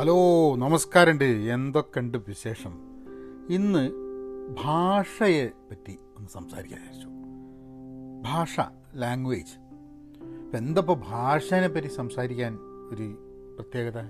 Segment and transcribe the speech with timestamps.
[0.00, 1.24] Hello നമസ്കാരമുണ്ട്.
[1.24, 2.72] എന്തൊക്കെയുണ്ട് വിശേഷം?
[3.50, 3.92] ഇന്ന്
[4.64, 7.08] ഭാഷയെ പറ്റി ഒന്ന് സംസാരിക്കാൻ വിചാരിച്ചു.
[8.22, 8.60] ഭാഷ
[8.94, 9.58] ലാംഗ്വേജ്
[10.42, 12.58] ഇപ്പം എന്തപ്പോൾ ഭാഷേനെ പറ്റി സംസാരിക്കാൻ
[12.92, 13.18] ഒരു
[13.54, 14.00] പ്രത്യേകത?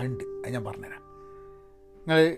[0.00, 0.24] ഉണ്ട്.
[0.24, 1.02] അത് ഞാൻ പറഞ്ഞുതരാം.
[1.98, 2.36] നിങ്ങൾ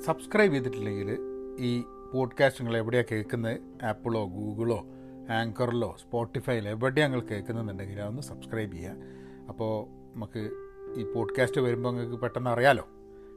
[0.00, 1.18] സബ്സ്ക്രൈബ് ചെയ്തിട്ടില്ലെങ്കിൽ
[1.58, 1.84] ഈ
[2.14, 3.84] പോഡ്കാസ്റ്റ് നിങ്ങൾ എവിടെയാണ് കേൾക്കുന്നത്?
[3.84, 4.86] ആപ്പിളോ ഗൂഗിളോ
[5.30, 8.94] ആങ്കറിലോ സ്പോട്ടിഫൈയിലോ എവിടെയാണ് നിങ്ങൾ കേൾക്കുന്നുണ്ടെങ്കിൽ അതൊന്ന് സബ്സ്ക്രൈബ് ചെയ്യുക.
[9.48, 10.61] അപ്പോൾ നമുക്ക്
[10.96, 12.88] ഈ പോഡ്കാസ്റ്റ് വരുമ്പോൾ നിങ്ങൾക്ക് പെട്ടെന്ന് അറിയാലോ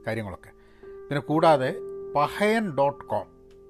[0.08, 0.50] കാര്യങ്ങളൊക്കെ.
[0.84, 1.76] പിന്നെ കൂടാതെ
[2.16, 3.26] പഹയൻ ഡോട്ട് കോം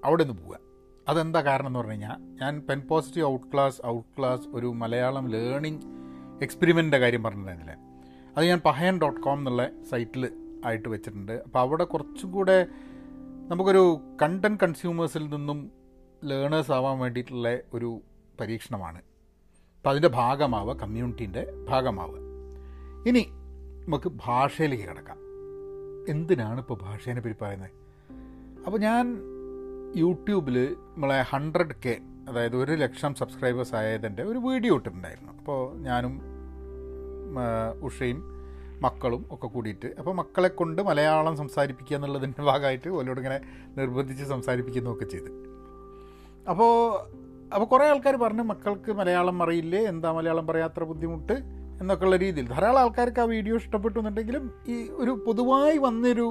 [0.06, 0.60] അവിടെ നിന്ന് പോവുക.
[1.08, 5.82] അതെന്താ കാരണം എന്ന് പറഞ്ഞു കഴിഞ്ഞാൽ ഞാൻ pen positive out class out class ഒരു മലയാളം ലേണിംഗ്
[6.44, 7.86] എക്സ്പെരിമെന്റിന്റെ കാര്യം പറഞ്ഞിട്ടുണ്ടായിരുന്നില്ലേ?
[8.38, 10.32] അത് ഞാൻ പഹയൻ ഡോട്ട് കോം എന്നുള്ള സൈറ്റിൽ
[10.66, 11.32] ആയിട്ട് വെച്ചിട്ടുണ്ട്.
[11.32, 12.68] അപ്പോൾ അവിടെ കുറച്ചും കൂടെ
[13.48, 15.72] നമുക്കൊരു കണ്ടന്റ് കൺസ്യൂമേഴ്സിൽ നിന്നും
[16.24, 18.02] ലേണേഴ്സ് ആവാൻ വേണ്ടിയിട്ടുള്ള ഒരു
[18.40, 18.98] പരീക്ഷണമാണ്.
[18.98, 22.20] അപ്പോൾ അതിന്റെ ഭാഗമാവുക കമ്മ്യൂണിറ്റീന്റെ ഭാഗമാവുക.
[23.08, 23.30] ഇനി
[23.88, 25.18] നമുക്ക് ഭാഷയിലേക്ക് കിടക്കാം.
[26.10, 27.72] എന്തിനാണ് ഇപ്പോൾ ഭാഷേനെ പറ്റി പറയുന്നത്?
[28.66, 29.18] അപ്പോൾ ഞാൻ
[29.96, 35.32] യൂട്യൂബിൽ നമ്മളെ ഹൺഡ്രഡ് കെ അതായത് ഒരു ലക്ഷം സബ്സ്ക്രൈബേഴ്സ് ആയതിന്റെ ഒരു വീഡിയോ ഇട്ടിട്ടുണ്ടായിരുന്നു.
[35.38, 36.22] അപ്പോൾ ഞാനും
[37.84, 38.20] ഉഷയും
[38.82, 43.40] മക്കളും ഒക്കെ കൂടിയിട്ട് അപ്പോൾ മക്കളെ കൊണ്ട് മലയാളം സംസാരിപ്പിക്കുക എന്നുള്ളതിന്റെ ഭാഗമായിട്ട് ഓരോട് ഇങ്ങനെ
[43.78, 45.32] നിർബന്ധിച്ച് സംസാരിപ്പിക്കുന്നതൊക്കെ ചെയ്ത്.
[46.50, 46.74] അപ്പോൾ
[47.54, 49.80] അപ്പോൾ കുറേ ആൾക്കാർ പറഞ്ഞു മക്കൾക്ക് മലയാളം അറിയില്ലേ?
[49.80, 51.65] എന്താ മലയാളം പറയാത്ര ബുദ്ധിമുട്ട്.
[51.82, 52.48] എന്നൊക്കെയുള്ള രീതിയിൽ.
[52.48, 56.28] ധാരാളം ആൾക്കാർക്ക് ആ വീഡിയോ ഇഷ്ടപ്പെട്ടു എന്നുണ്ടെങ്കിലും ഈ ഒരു പൊതുവായി വന്നൊരു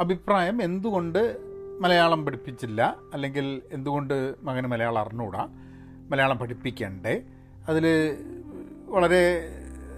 [0.00, 1.36] അഭിപ്രായം എന്തുകൊണ്ട്
[1.80, 2.96] മലയാളം പഠിപ്പിച്ചില്ല?
[3.14, 5.48] അല്ലെങ്കിൽ എന്തുകൊണ്ട് മകന് മലയാളം അറിഞ്ഞുകൂടാ
[6.10, 7.22] മലയാളം പഠിപ്പിക്കണ്ടേ?
[7.68, 7.86] അതിൽ
[8.88, 9.48] വളരെ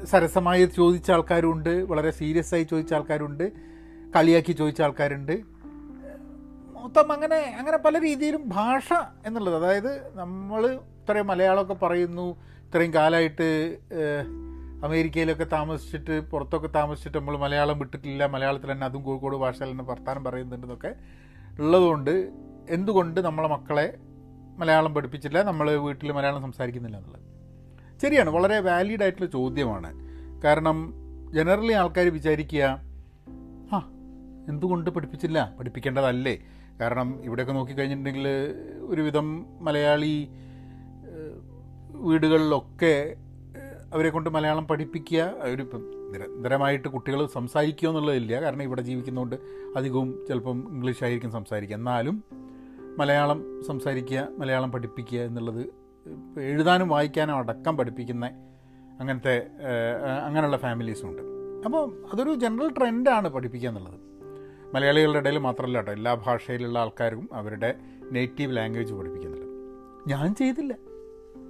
[0.05, 3.53] സരസമായി ചോദിച്ച ആൾക്കാരുണ്ട് വളരെ സീരിയസ് ആയി ചോദിച്ച ആൾക്കാരുണ്ട്
[4.17, 5.43] കളിയാക്കി ചോദിച്ച ആൾക്കാരുണ്ട്.
[6.83, 8.93] മൊത്തം അങ്ങനെ അങ്ങനെ പല രീതിയിലും ഭാഷ
[9.27, 9.57] എന്നുള്ളത്.
[9.57, 12.37] അതായത് നമ്മൾ ഇത്രയും മലയാളമൊക്കെ പറയുന്നു
[12.75, 13.79] ഇത്രയും കാലമായിട്ട്
[14.85, 18.27] അമേരിക്കയിലൊക്കെ താമസിച്ചിട്ട് പുറത്തൊക്കെ താമസിച്ചിട്ട് നമ്മൾ മലയാളം വിട്ടിട്ടില്ല.
[18.27, 20.95] മലയാളത്തിൽ തന്നെ അതും കോഴിക്കോട് ഭാഷയിൽ തന്നെ വർത്താനം പറയുന്നുണ്ടെന്നൊക്കെ
[21.61, 22.33] ഉള്ളതുകൊണ്ട്
[22.71, 23.95] എന്തുകൊണ്ട് നമ്മളെ മക്കളെ
[24.59, 27.23] മലയാളം പഠിപ്പിച്ചില്ല നമ്മൾ വീട്ടിൽ മലയാളം സംസാരിക്കുന്നില്ല എന്നുള്ളത്?
[28.03, 28.31] ശരിയാണ്.
[28.31, 29.93] വളരെ വാലിഡ് ആയിട്ടുള്ള ചോദ്യമാണ്.
[30.43, 30.95] കാരണം
[31.35, 32.81] ജനറലി ആൾക്കാർ വിചാരിക്കുക
[33.73, 33.79] ആ
[34.49, 35.53] എന്തുകൊണ്ട് പഠിപ്പിച്ചില്ല?
[35.59, 36.39] പഠിപ്പിക്കേണ്ടതല്ലേ?
[36.81, 38.29] കാരണം ഇവിടെയൊക്കെ നോക്കിക്കഴിഞ്ഞിട്ടുണ്ടെങ്കിൽ
[38.83, 40.29] ഒരുവിധം മലയാളി
[42.07, 43.17] വീടുകളിലൊക്കെ
[43.95, 45.83] അവരെ കൊണ്ട് മലയാളം പഠിപ്പിക്കുക അവരിപ്പം
[46.13, 48.41] നിരന്തരമായിട്ട് കുട്ടികൾ സംസാരിക്കുക എന്നുള്ളതില്ല.
[48.43, 49.37] കാരണം ഇവിടെ ജീവിക്കുന്നതുകൊണ്ട്
[49.77, 51.77] അധികവും ചിലപ്പം ഇംഗ്ലീഷ് ആയിരിക്കും സംസാരിക്കുക.
[51.77, 52.25] എന്നാലും
[52.99, 55.63] മലയാളം സംസാരിക്കുക മലയാളം പഠിപ്പിക്കുക എന്നുള്ളത്
[56.41, 58.27] എഴുതാനും വായിക്കാനും അടക്കം പഠിപ്പിക്കുന്ന
[59.01, 59.47] അങ്ങനത്തെ
[60.27, 61.23] അങ്ങനെയുള്ള ഫാമിലീസും ഉണ്ട്.
[61.65, 64.01] അപ്പോൾ അതൊരു ജനറൽ ട്രെൻഡാണ് പഠിപ്പിക്കുക എന്നുള്ളത്.
[64.75, 67.75] മലയാളികളുടെ ഇടയിൽ മാത്രമല്ല കേട്ടോ എല്ലാ ഭാഷയിലുള്ള ആൾക്കാരും അവരുടെ
[68.13, 69.47] നേറ്റീവ് ലാംഗ്വേജ് പഠിപ്പിക്കുന്നുണ്ട്.
[70.11, 70.75] ഞാൻ ചെയ്തില്ല.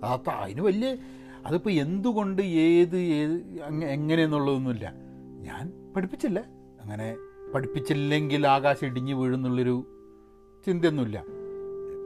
[0.05, 0.97] അത്ത അതിന് വലിയ
[1.47, 3.33] അതിപ്പോൾ എന്തുകൊണ്ട് ഏത് ഏത്
[3.85, 4.93] എങ്ങനെയെന്നുള്ളതൊന്നുമില്ല.
[5.41, 6.41] ഞാൻ പഠിപ്പിച്ചില്ല.
[6.81, 7.17] അങ്ങനെ
[7.55, 9.77] പഠിപ്പിച്ചില്ലെങ്കിൽ ആകാശം ഇടിഞ്ഞു വീഴുന്നുള്ളൊരു
[10.67, 11.25] ചിന്തയൊന്നുമില്ല.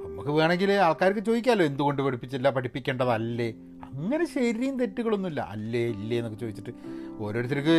[0.05, 3.55] നമുക്ക് വേണമെങ്കിൽ ആൾക്കാർക്ക് ചോദിക്കാമല്ലോ എന്തുകൊണ്ട് പഠിപ്പിച്ചില്ല പഠിപ്പിക്കേണ്ടതല്ലേ?
[3.83, 5.41] അങ്ങനെ ശരിയും തെറ്റുകളൊന്നുമില്ല.
[5.41, 6.71] അല്ലേ ഇല്ലേ എന്നൊക്കെ ചോദിച്ചിട്ട്
[7.19, 7.77] ഓരോരുത്തർക്ക്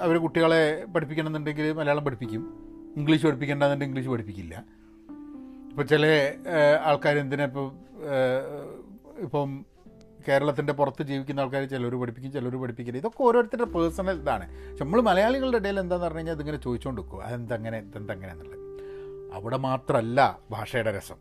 [0.00, 2.42] അവർ കുട്ടികളെ പഠിപ്പിക്കണമെന്നുണ്ടെങ്കിൽ മലയാളം പഠിപ്പിക്കും.
[2.96, 4.64] ഇംഗ്ലീഷ് പഠിപ്പിക്കേണ്ടതെന്നുണ്ടെങ്കിൽ ഇംഗ്ലീഷ് പഠിപ്പിക്കില്ല.
[5.70, 6.32] ഇപ്പോൾ ചില
[6.84, 7.72] ആൾക്കാർ എന്തിനാ ഇപ്പോൾ
[9.18, 9.64] ഇപ്പം
[10.28, 12.98] കേരളത്തിന്റെ പുറത്ത് ജീവിക്കുന്ന ആൾക്കാർ ചിലർ പഠിപ്പിക്കും ചിലർ പഠിപ്പിക്കില്ല.
[12.98, 14.70] ഇതൊക്കെ ഓരോരുത്തരുടെ പേഴ്സണൽ ഇതാണ്.
[14.70, 18.58] പക്ഷെ നമ്മൾ മലയാളികളുടെ ഇടയിൽ എന്താണെന്ന് പറഞ്ഞു കഴിഞ്ഞാൽ ഇതിങ്ങനെ ചോദിച്ചുകൊണ്ട് വെക്കും അതെന്തങ്ങനെ ഇതെന്തങ്ങനെ എന്നുള്ളത്.
[19.34, 21.14] അവിടെ മാത്രമല്ല ഭാഷയുടെ രസം.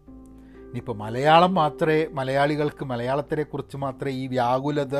[0.68, 5.00] ഇനിയിപ്പോൾ മലയാളം മാത്രമേ മലയാളികൾക്ക് മലയാളത്തിനെക്കുറിച്ച് മാത്രമേ ഈ വ്യാകുലത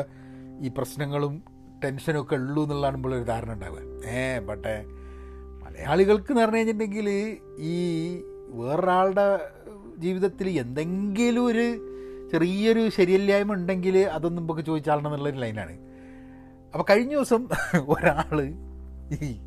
[0.60, 1.42] ഈ പ്രശ്നങ്ങളും
[1.84, 4.06] ടെൻഷനും ഒക്കെ ഉള്ളൂ എന്നുള്ളതാണ് നമ്മളൊരു ധാരണ ഉണ്ടാവുക.
[4.06, 4.84] ഏ ബട്ടെ
[5.64, 7.76] മലയാളികൾക്ക് എന്ന് പറഞ്ഞു കഴിഞ്ഞിട്ടുണ്ടെങ്കിൽ ഈ
[8.48, 9.40] വേറൊരാളുടെ
[9.98, 11.92] ജീവിതത്തിൽ എന്തെങ്കിലും ഒരു
[12.32, 15.74] ചെറിയൊരു ശരിയല്ലായ്മ ഉണ്ടെങ്കിൽ അതൊന്നും നമുക്ക് ചോദിച്ചാളണം എന്നുള്ളൊരു ലൈനാണ്.
[16.74, 17.48] അപ്പോൾ കഴിഞ്ഞ ദിവസം
[17.88, 18.40] ഒരാൾ
[19.12, 19.38] ഈ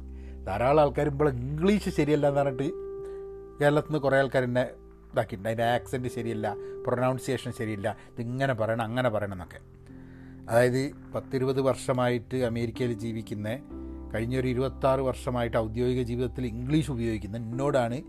[0.46, 2.68] ധാരാളം ആൾക്കാർ ഇപ്പോൾ ഇംഗ്ലീഷ് ശരിയല്ല എന്ന് പറഞ്ഞിട്ട്
[3.62, 4.62] കേരളത്തിൽ നിന്ന് കുറേ ആൾക്കാർ എന്നെ
[5.14, 6.56] ഇതാക്കിയിട്ടുണ്ട് അതിന്റെ ആക്സെന്റ് ശരിയല്ല
[6.88, 9.60] പ്രൊനൗൺസിയേഷൻ ശരിയില്ല ഇതിങ്ങനെ പറയണം അങ്ങനെ പറയണം എന്നൊക്കെ.
[10.50, 13.50] അതായത് പത്തിരുപത് വർഷമായിട്ട് അമേരിക്കയിൽ ജീവിക്കുന്ന
[14.14, 18.02] കഴിഞ്ഞൊരു ഇരുപത്താറ് വർഷമായിട്ട് ഔദ്യോഗിക ജീവിതത്തിൽ ഇംഗ്ലീഷ് ഉപയോഗിക്കുന്ന എന്നോടാണ്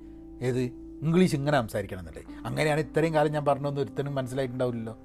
[0.43, 4.97] ഏത് ഇംഗ്ലീഷ് ഇങ്ങനെ സംസാരിക്കണം എന്നല്ലേ അങ്ങനെയാണ് ഇത്രയും കാലം ഞാൻ പറഞ്ഞൊന്നും ഒരുത്തനും മനസ്സിലായിട്ടുണ്ടാവില്ലല്ലോ.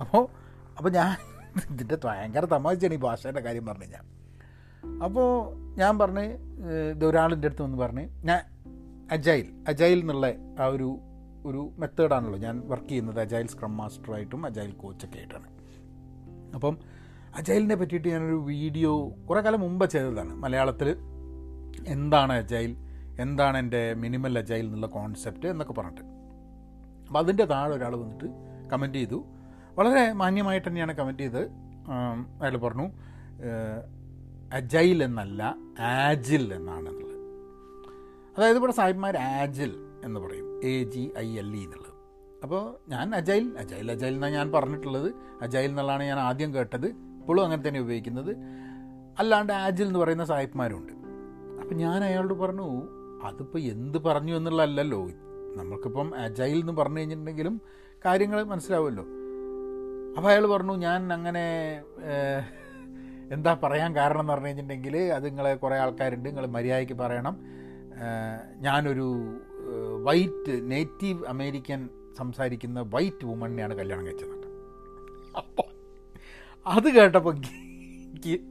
[0.00, 0.28] അപ്പോൾ
[0.78, 1.16] അപ്പോൾ ഞാൻ
[1.72, 4.04] ഇതിന്റെ ഭയങ്കര തമാശയാണ് ഈ ഭാഷയുടെ കാര്യം പറഞ്ഞു ഞാൻ
[5.04, 5.28] അപ്പോൾ
[5.78, 6.24] ഞാൻ പറഞ്ഞ്
[6.90, 8.40] ഇത് ഒരാളിന്റെ അടുത്ത് വന്ന് പറഞ്ഞ് ഞാൻ
[9.10, 10.26] അജൈൽ അജൈൽ എന്നുള്ള
[10.60, 10.98] ആ ഒരു
[11.44, 13.20] ഒരു മെത്തേഡാണല്ലോ ഞാൻ വർക്ക് ചെയ്യുന്നത്.
[13.20, 15.48] അജൈൽ സ്ക്രം മാസ്റ്ററായിട്ടും അജൈൽ കോച്ചൊക്കെ ആയിട്ടാണ്.
[16.54, 16.78] അപ്പം
[17.34, 20.88] അജൈലിനെ പറ്റിയിട്ട് ഞാനൊരു വീഡിയോ കുറേ കാലം മുമ്പ് ചെയ്തതാണ് മലയാളത്തിൽ
[21.86, 22.87] എന്താണ് അജൈൽ?
[23.18, 26.04] എന്താണ് എന്റെ മിനിമൽ അജൈൽ എന്നുള്ള കോൺസെപ്റ്റ് എന്നൊക്കെ പറഞ്ഞിട്ട്.
[27.06, 28.24] അപ്പോൾ അതിന്റെ താഴെ ഒരാൾ വന്നിട്ട്
[28.72, 29.24] കമന്റ് ചെയ്തു.
[29.78, 31.42] വളരെ മാന്യമായിട്ട് തന്നെയാണ് കമന്റ് ചെയ്ത്
[32.42, 32.86] അയാൾ പറഞ്ഞു
[34.52, 37.16] അജൈൽ എന്നല്ല ആജിൽ എന്നാണ് എന്നുള്ളത്
[38.36, 39.72] അതായത് ഇവിടെ സാഹിബ്മാർ ആജിൽ
[40.04, 40.46] എന്ന് പറയും.
[40.64, 41.94] A G I L E എന്നുള്ളത്.
[42.42, 45.12] അപ്പോൾ ഞാൻ അജൈൽ അജൈൽ അജൈൽ എന്നാണ് ഞാൻ പറഞ്ഞിട്ടുള്ളത്.
[45.42, 46.86] അജൈൽ എന്നുള്ളതാണ് ഞാൻ ആദ്യം കേട്ടത്.
[46.86, 48.36] ഇപ്പോഴും അങ്ങനെ തന്നെ ഉപയോഗിക്കുന്നത്.
[49.18, 50.92] അല്ലാണ്ട് ആജിൽ എന്ന് പറയുന്ന സാഹിബ്മാരുണ്ട്.
[51.62, 52.68] അപ്പം ഞാൻ അയാളോട് പറഞ്ഞു
[53.22, 55.06] അതിപ്പോൾ എന്ത് പറഞ്ഞു എന്നുള്ളതല്ലല്ലോ.
[55.56, 57.60] നമുക്കിപ്പം അജൈൽ എന്ന് പറഞ്ഞു കഴിഞ്ഞിട്ടുണ്ടെങ്കിലും
[58.04, 59.04] കാര്യങ്ങൾ മനസ്സിലാവുമല്ലോ.
[60.16, 61.44] അപ്പോൾ അയാൾ പറഞ്ഞു ഞാൻ അങ്ങനെ
[63.32, 67.36] എന്താ പറയാൻ കാരണം എന്ന് പറഞ്ഞു കഴിഞ്ഞിട്ടുണ്ടെങ്കിൽ അത് നിങ്ങളെ കുറേ ആൾക്കാരുണ്ട് നിങ്ങൾ മര്യാദയ്ക്ക് പറയണം.
[68.60, 69.08] ഞാനൊരു
[70.02, 74.36] വൈറ്റ് നേറ്റീവ് അമേരിക്കൻ സംസാരിക്കുന്ന വൈറ്റ് വുമണിനെയാണ് കല്യാണം കഴിച്ചത്.
[75.36, 75.68] അപ്പോൾ
[76.66, 77.34] അത് കേട്ടപ്പോൾ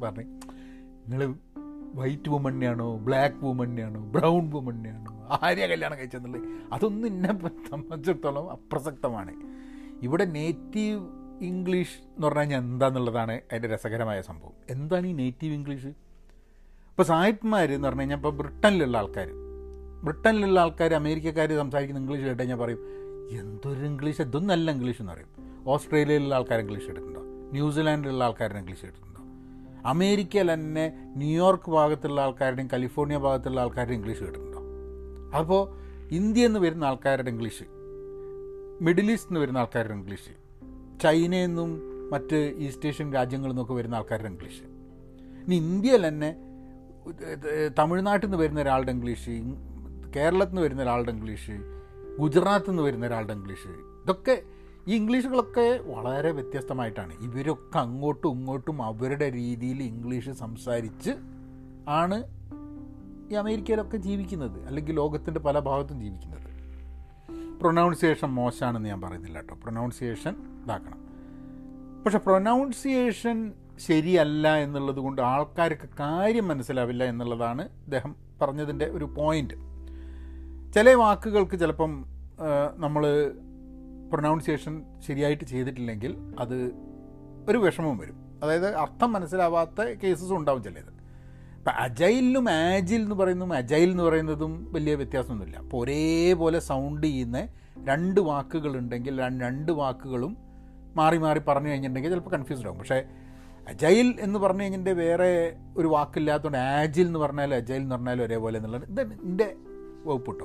[0.03, 0.23] പറഞ്ഞു
[1.07, 1.33] നിങ്ങൾ
[1.97, 5.11] വൈറ്റ് വുമണിനെയാണോ ബ്ലാക്ക് വുമണിനെയാണോ ബ്രൗൺ വുമണിനെയാണോ
[5.43, 7.31] ആര്യ കല്യാണം കഴിച്ചെന്നുള്ളത് അതൊന്നും എന്നെ
[7.69, 9.33] സംബന്ധിച്ചിടത്തോളം അപ്രസക്തമാണ്.
[10.03, 11.01] ഇവിടെ നേറ്റീവ്
[11.41, 14.53] ഇംഗ്ലീഷ് എന്ന് പറഞ്ഞു കഴിഞ്ഞാൽ എന്താണെന്നുള്ളതാണ് അതിന്റെ രസകരമായ സംഭവം.
[14.69, 19.29] എന്താണ് ഈ നേറ്റീവ് ഇംഗ്ലീഷ് ഇപ്പോൾ സായിപ്പ്മാർ എന്ന് പറഞ്ഞു കഴിഞ്ഞാൽ ഇപ്പോൾ ബ്രിട്ടനിലുള്ള ആൾക്കാർ
[20.03, 22.81] ബ്രിട്ടനിലുള്ള ആൾക്കാർ അമേരിക്കക്കാർ സംസാരിക്കുന്ന ഇംഗ്ലീഷ് കേട്ട് കഴിഞ്ഞാൽ പറയും
[23.39, 25.29] എന്തൊരു ഇംഗ്ലീഷ് ഇതൊന്നല്ല ഇംഗ്ലീഷ് എന്ന് പറയും.
[25.67, 27.51] ഓസ്ട്രേലിയയിലുള്ള ആൾക്കാർ ഇംഗ്ലീഷ് എടുക്കുന്നുണ്ടോ?
[27.51, 29.06] ന്യൂസിലാൻഡിലുള്ള ആൾക്കാരുടെ ഇംഗ്ലീഷ് എടുക്കുന്നുണ്ടോ?
[29.87, 30.85] അമേരിക്കയിൽ തന്നെ
[31.17, 34.61] ന്യൂയോർക്ക് ഭാഗത്തുള്ള ആൾക്കാരുടെയും കാലിഫോർണിയ ഭാഗത്തുള്ള ആൾക്കാരുടെയും ഇംഗ്ലീഷ് കേട്ടിട്ടുണ്ടോ?
[35.37, 35.61] അപ്പോൾ
[36.11, 37.65] ഇന്ത്യ എന്ന് വരുന്ന ആൾക്കാരുടെ ഇംഗ്ലീഷ്
[38.81, 40.33] മിഡിൽ ഈസ്റ്റ് നിന്ന് വരുന്ന ആൾക്കാരുടെ ഇംഗ്ലീഷ്
[41.01, 41.71] ചൈനയിൽ നിന്നും
[42.11, 44.61] മറ്റ് ഈസ്റ്റ് ഏഷ്യൻ രാജ്യങ്ങളിൽ നിന്നൊക്കെ വരുന്ന ആൾക്കാരുടെ ഇംഗ്ലീഷ്.
[45.45, 46.29] ഇനി ഇന്ത്യയിൽ തന്നെ
[47.79, 49.33] തമിഴ്നാട്ടിൽ നിന്ന് വരുന്ന ഒരാളുടെ ഇംഗ്ലീഷ്
[50.15, 51.55] കേരളത്തിൽ നിന്ന് വരുന്ന ഒരാളുടെ ഇംഗ്ലീഷ്
[52.19, 53.67] ഗുജറാത്തിൽ നിന്ന് വരുന്ന ഒരാളുടെ ഇംഗ്ലീഷ്
[54.03, 54.35] ഇതൊക്കെ
[54.87, 57.13] ഇംഗ്ലീഷുകളൊക്കെ വളരെ വ്യത്യസ്തമായിട്ടാണ്.
[57.21, 61.11] ഇവരൊക്കെ അങ്ങോട്ടും ഇങ്ങോട്ടും അവരുടെ രീതിയിൽ ഇംഗ്ലീഷ് സംസാരിച്ച്
[61.89, 62.23] ആണ്
[63.31, 66.47] ഈ അമേരിക്കയിലൊക്കെ ജീവിക്കുന്നത് അല്ലെങ്കിൽ ലോകത്തിന്റെ പല ഭാഗത്തും ജീവിക്കുന്നത്.
[67.59, 69.55] പ്രൊനൗൺസിയേഷൻ മോശമാണെന്ന് ഞാൻ പറയുന്നില്ല കേട്ടോ.
[69.55, 71.07] പ്രൊനൗൺസിയേഷൻ ഇതാക്കണം.
[72.03, 79.53] പക്ഷെ പ്രൊനൗൺസിയേഷൻ ശരിയല്ല എന്നുള്ളത് കൊണ്ട് ആൾക്കാർക്ക് കാര്യം മനസ്സിലാവില്ല എന്നുള്ളതാണ് ഇദ്ദേഹം പറഞ്ഞതിന്റെ ഒരു പോയിന്റ്.
[80.73, 82.05] ചില വാക്കുകൾക്ക് ചിലപ്പം
[82.75, 83.31] നമ്മൾ
[84.09, 86.71] പ്രൊനൗൺസിയേഷൻ ശരിയായിട്ട് ചെയ്തിട്ടില്ലെങ്കിൽ അത്
[87.49, 88.39] ഒരു വിഷമം വരും.
[88.43, 90.97] അതായത് അർത്ഥം മനസ്സിലാവാത്ത കേസസും ഉണ്ടാവും ചിലത്.
[91.57, 95.57] ഇപ്പം അജൈലിനും ആജിൽ എന്ന് പറയുന്നതും അജൈൽ എന്ന് പറയുന്നതും വലിയ വ്യത്യാസമൊന്നുമില്ല.
[95.57, 97.47] അപ്പോൾ ഒരേപോലെ സൗണ്ട് ചെയ്യുന്ന
[97.87, 100.37] രണ്ട് വാക്കുകളുണ്ടെങ്കിൽ രണ്ട് വാക്കുകളും
[100.95, 103.03] മാറി മാറി പറഞ്ഞു കഴിഞ്ഞിട്ടുണ്ടെങ്കിൽ ചിലപ്പോൾ കൺഫ്യൂസ്ഡ് ആകും പക്ഷേ
[103.67, 108.83] അജൈൽ എന്ന് പറഞ്ഞു കഴിഞ്ഞിട്ടുണ്ടെങ്കിൽ വേറെ ഒരു വാക്കില്ലാത്തതുകൊണ്ട് ആജിൽ എന്ന് പറഞ്ഞാലും അജൈൽ എന്ന് പറഞ്ഞാലും ഒരേപോലെ എന്നുള്ളത്
[108.83, 109.55] ഇത് എന്റെ
[110.05, 110.43] വകുപ്പ്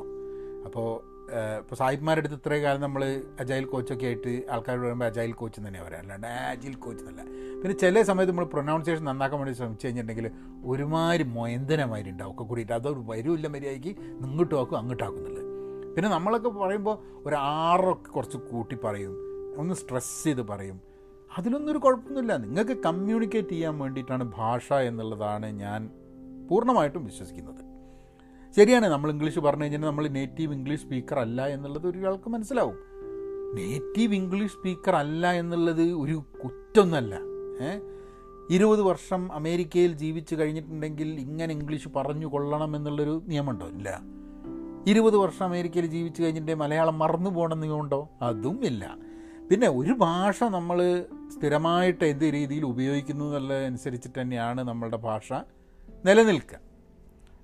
[0.65, 1.12] അപ്പോൾ
[1.59, 6.03] ഇപ്പോൾ സാഹിബ്മാരുടെ അടുത്ത് ഇത്രയും കാലം നമ്മൾ അജൈൽ കോച്ചൊക്കെ ആയിട്ട് ആൾക്കാരോട് പറയുമ്പോൾ അജൈൽ കോച്ച് തന്നെയാണ് പറയാം.
[6.03, 7.31] അല്ലാണ്ട് ആജിൽ കോച്ച് എന്നല്ല.
[7.63, 10.31] പിന്നെ ചില സമയത്ത് നമ്മൾ പ്രൊനൗൺസിയേഷൻ നന്നാക്കാൻ വേണ്ടി ശ്രമിച്ചു കഴിഞ്ഞിട്ടുണ്ടെങ്കിൽ
[10.65, 12.33] ഒരുമാതിരി മൊയന്തനമാതിരി ഉണ്ടാവും.
[12.33, 13.89] ഒക്കെ കൂടിയിട്ട് അതൊരു വരൂല്ല മര്യാദയ്ക്ക്.
[13.89, 15.43] ഇങ്ങോട്ടും ആക്കും അങ്ങോട്ടാക്കും എന്നുള്ളത്.
[15.95, 19.17] പിന്നെ നമ്മളൊക്കെ പറയുമ്പോൾ ഒരു ആറൊക്കെ കുറച്ച് കൂട്ടി പറയും.
[19.57, 20.81] ഒന്ന് സ്ട്രെസ് ചെയ്ത് പറയും.
[21.39, 22.37] അതിലൊന്നും ഒരു കുഴപ്പമൊന്നുമില്ല.
[22.37, 25.91] നിങ്ങൾക്ക് കമ്മ്യൂണിക്കേറ്റ് ചെയ്യാൻ വേണ്ടിയിട്ടാണ് ഭാഷ എന്നുള്ളതാണ് ഞാൻ
[26.51, 27.72] പൂർണമായിട്ടും വിശ്വസിക്കുന്നത്.
[28.57, 28.87] ശരിയാണ്.
[28.87, 32.77] നമ്മൾ ഇംഗ്ലീഷ് പറഞ്ഞു കഴിഞ്ഞാൽ നമ്മൾ നേറ്റീവ് ഇംഗ്ലീഷ് സ്പീക്കർ അല്ല എന്നുള്ളത് ഒരാൾക്ക് മനസ്സിലാവും.
[33.55, 37.15] നേറ്റീവ് ഇംഗ്ലീഷ് സ്പീക്കർ അല്ല എന്നുള്ളത് ഒരു കുറ്റമൊന്നുമല്ല
[37.61, 37.81] ഏ?
[38.51, 43.67] ഇരുപത് വർഷം അമേരിക്കയിൽ ജീവിച്ച് കഴിഞ്ഞിട്ടുണ്ടെങ്കിൽ ഇങ്ങനെ ഇംഗ്ലീഷ് പറഞ്ഞു കൊള്ളണം എന്നുള്ളൊരു നിയമമുണ്ടോ?
[43.67, 44.01] ഇല്ല.
[44.87, 48.09] ഇരുപത് വർഷം അമേരിക്കയിൽ ജീവിച്ച് കഴിഞ്ഞിട്ട് മലയാളം മറന്നു പോകണം നിയമമുണ്ടോ?
[48.23, 48.97] അതും ഇല്ല.
[49.51, 51.05] പിന്നെ ഒരു ഭാഷ നമ്മൾ
[51.37, 55.33] സ്ഥിരമായിട്ട് എന്ത് രീതിയിൽ ഉപയോഗിക്കുന്നു എന്നുള്ളതനുസരിച്ചിട്ട് തന്നെയാണ് നമ്മളുടെ ഭാഷ
[56.07, 56.72] നിലനിൽക്കുക.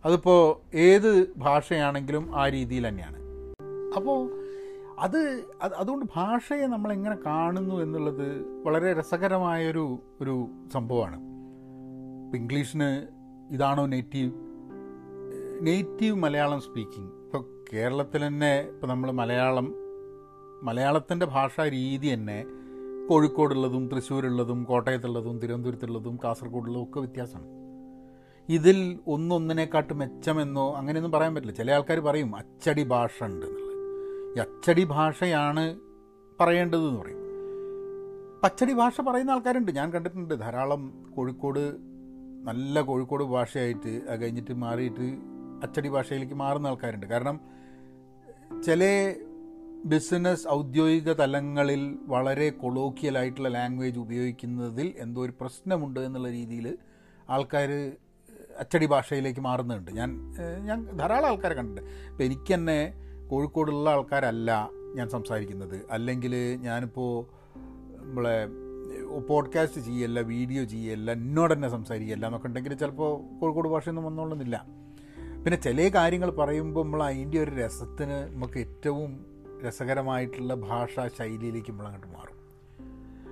[0.04, 3.18] അതിപ്പോൾ ഏത് ഭാഷയാണെങ്കിലും ആ രീതിയിൽ തന്നെയാണ്.
[3.96, 4.44] അപ്പോൾ
[4.98, 11.16] അത് അത് അതുകൊണ്ട് ഭാഷയെ നമ്മൾ എങ്ങനെ കാണുന്നു എന്നുള്ളത് വളരെ രസകരമായൊരു ഒരു സംഭവമാണ്.
[12.24, 13.06] ഇപ്പം ഇംഗ്ലീഷിന്
[13.54, 14.32] ഇതാണോ നേറ്റീവ്
[15.60, 19.74] നേറ്റീവ് മലയാളം സ്പീക്കിംഗ് ഇപ്പോൾ കേരളത്തിൽ തന്നെ ഇപ്പോൾ നമ്മൾ മലയാളം
[20.62, 22.44] മലയാളത്തിന്റെ ഭാഷാ രീതി തന്നെ
[23.08, 27.57] കോഴിക്കോടുള്ളതും തൃശ്ശൂരുള്ളതും കോട്ടയത്തുള്ളതും തിരുവനന്തപുരത്തുള്ളതും കാസർഗോഡുള്ളതും ഒക്കെ വ്യത്യാസമാണ്.
[28.48, 31.54] ഇതിൽ ഒന്നൊന്നിനെക്കാട്ട് മെച്ചമെന്നോ അങ്ങനെയൊന്നും പറയാൻ പറ്റില്ല.
[31.54, 33.74] ചില ആൾക്കാർ പറയും അച്ചടി ഭാഷ ഉണ്ട് എന്നുള്ളത്.
[34.36, 35.80] ഈ അച്ചടി ഭാഷയാണ്
[36.40, 37.18] പറയേണ്ടത് എന്ന് പറയും.
[38.44, 39.72] അച്ചടി ഭാഷ പറയുന്ന ആൾക്കാരുണ്ട്.
[39.72, 41.76] ഞാൻ കണ്ടിട്ടുണ്ട് ധാരാളം കോഴിക്കോട്
[42.44, 45.06] നല്ല കോഴിക്കോട് ഭാഷയായിട്ട് അത് കഴിഞ്ഞിട്ട് മാറിയിട്ട്
[45.62, 47.06] അച്ചടി ഭാഷയിലേക്ക് മാറുന്ന ആൾക്കാരുണ്ട്.
[47.06, 47.40] കാരണം
[48.62, 49.14] ചില
[49.84, 56.78] ബിസിനസ് ഔദ്യോഗിക തലങ്ങളിൽ വളരെ കൊളോക്കിയലായിട്ടുള്ള ലാംഗ്വേജ് ഉപയോഗിക്കുന്നതിൽ എന്തോ ഒരു പ്രശ്നമുണ്ട് എന്നുള്ള രീതിയിൽ
[57.28, 57.92] ആൾക്കാർ
[58.58, 59.90] അച്ചടി ഭാഷയിലേക്ക് മാറുന്നുണ്ട്.
[59.90, 60.34] ഞാൻ
[60.64, 61.90] ഞാൻ ധാരാളം ആൾക്കാരെ കണ്ടിട്ടുണ്ട്.
[62.10, 62.94] ഇപ്പം എനിക്ക് തന്നെ
[63.30, 65.86] കോഴിക്കോടുള്ള ആൾക്കാരല്ല ഞാൻ സംസാരിക്കുന്നത്.
[65.90, 67.38] അല്ലെങ്കിൽ ഞാനിപ്പോൾ
[68.02, 68.46] നമ്മളെ
[69.18, 74.66] പോഡ്കാസ്റ്റ് ചെയ്യല്ല വീഡിയോ ചെയ്യല്ല എന്നോട് തന്നെ സംസാരിക്കല്ല എന്നൊക്കെ ഉണ്ടെങ്കിൽ ചിലപ്പോൾ കോഴിക്കോട് ഭാഷയൊന്നും വന്നോളുന്നില്ല.
[75.44, 79.26] പിന്നെ ചില കാര്യങ്ങൾ പറയുമ്പോൾ നമ്മൾ അതിന്റെ ഒരു രസത്തിന് നമുക്ക് ഏറ്റവും
[79.66, 82.38] രസകരമായിട്ടുള്ള ഭാഷാ ശൈലിയിലേക്ക് നമ്മൾ അങ്ങോട്ട് മാറും.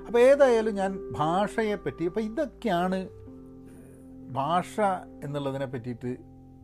[0.07, 3.09] അപ്പോൾ ഏതായാലും ഞാൻ ഭാഷയെപ്പറ്റി അപ്പോൾ ഇതൊക്കെയാണ്
[4.31, 4.81] ഭാഷ
[5.25, 6.17] എന്നുള്ളതിനെ പറ്റിയിട്ട്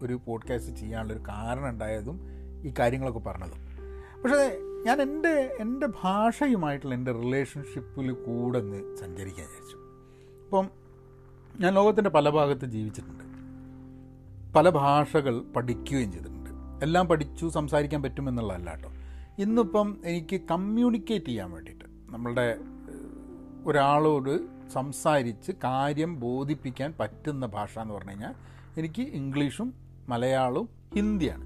[0.02, 2.20] ഒരു പോഡ്കാസ്റ്റ് ചെയ്യാനുള്ളൊരു കാരണം ഉണ്ടായതും
[2.64, 3.58] ഈ കാര്യങ്ങളൊക്കെ പറഞ്ഞതും.
[4.22, 9.76] പക്ഷേ ഞാൻ എന്റെ എന്റെ ഭാഷയുമായിട്ടുള്ള എന്റെ റിലേഷൻഷിപ്പിൽ കൂടെ ഒന്ന് സഞ്ചരിക്കാൻ വിചാരിച്ചു.
[10.44, 10.70] അപ്പം
[11.60, 13.24] ഞാൻ ലോകത്തിന്റെ പല ഭാഗത്ത് ജീവിച്ചിട്ടുണ്ട്.
[14.54, 16.50] പല ഭാഷകൾ പഠിക്കുകയും ചെയ്തിട്ടുണ്ട്.
[16.84, 18.90] എല്ലാം പഠിച്ചു സംസാരിക്കാൻ പറ്റുമെന്നുള്ളതല്ല കേട്ടോ.
[19.38, 22.58] ഇന്നിപ്പം എനിക്ക് കമ്മ്യൂണിക്കേറ്റ് ചെയ്യാൻ വേണ്ടിയിട്ട് നമ്മളുടെ
[23.66, 28.34] ഒരാളോട് സംസാരിച്ച് കാര്യം ബോധിപ്പിക്കാൻ പറ്റുന്ന ഭാഷ എന്ന് പറഞ്ഞു കഴിഞ്ഞാൽ
[28.78, 29.74] എനിക്ക് ഇംഗ്ലീഷും
[30.08, 31.44] മലയാളവും ഹിന്ദിയാണ്.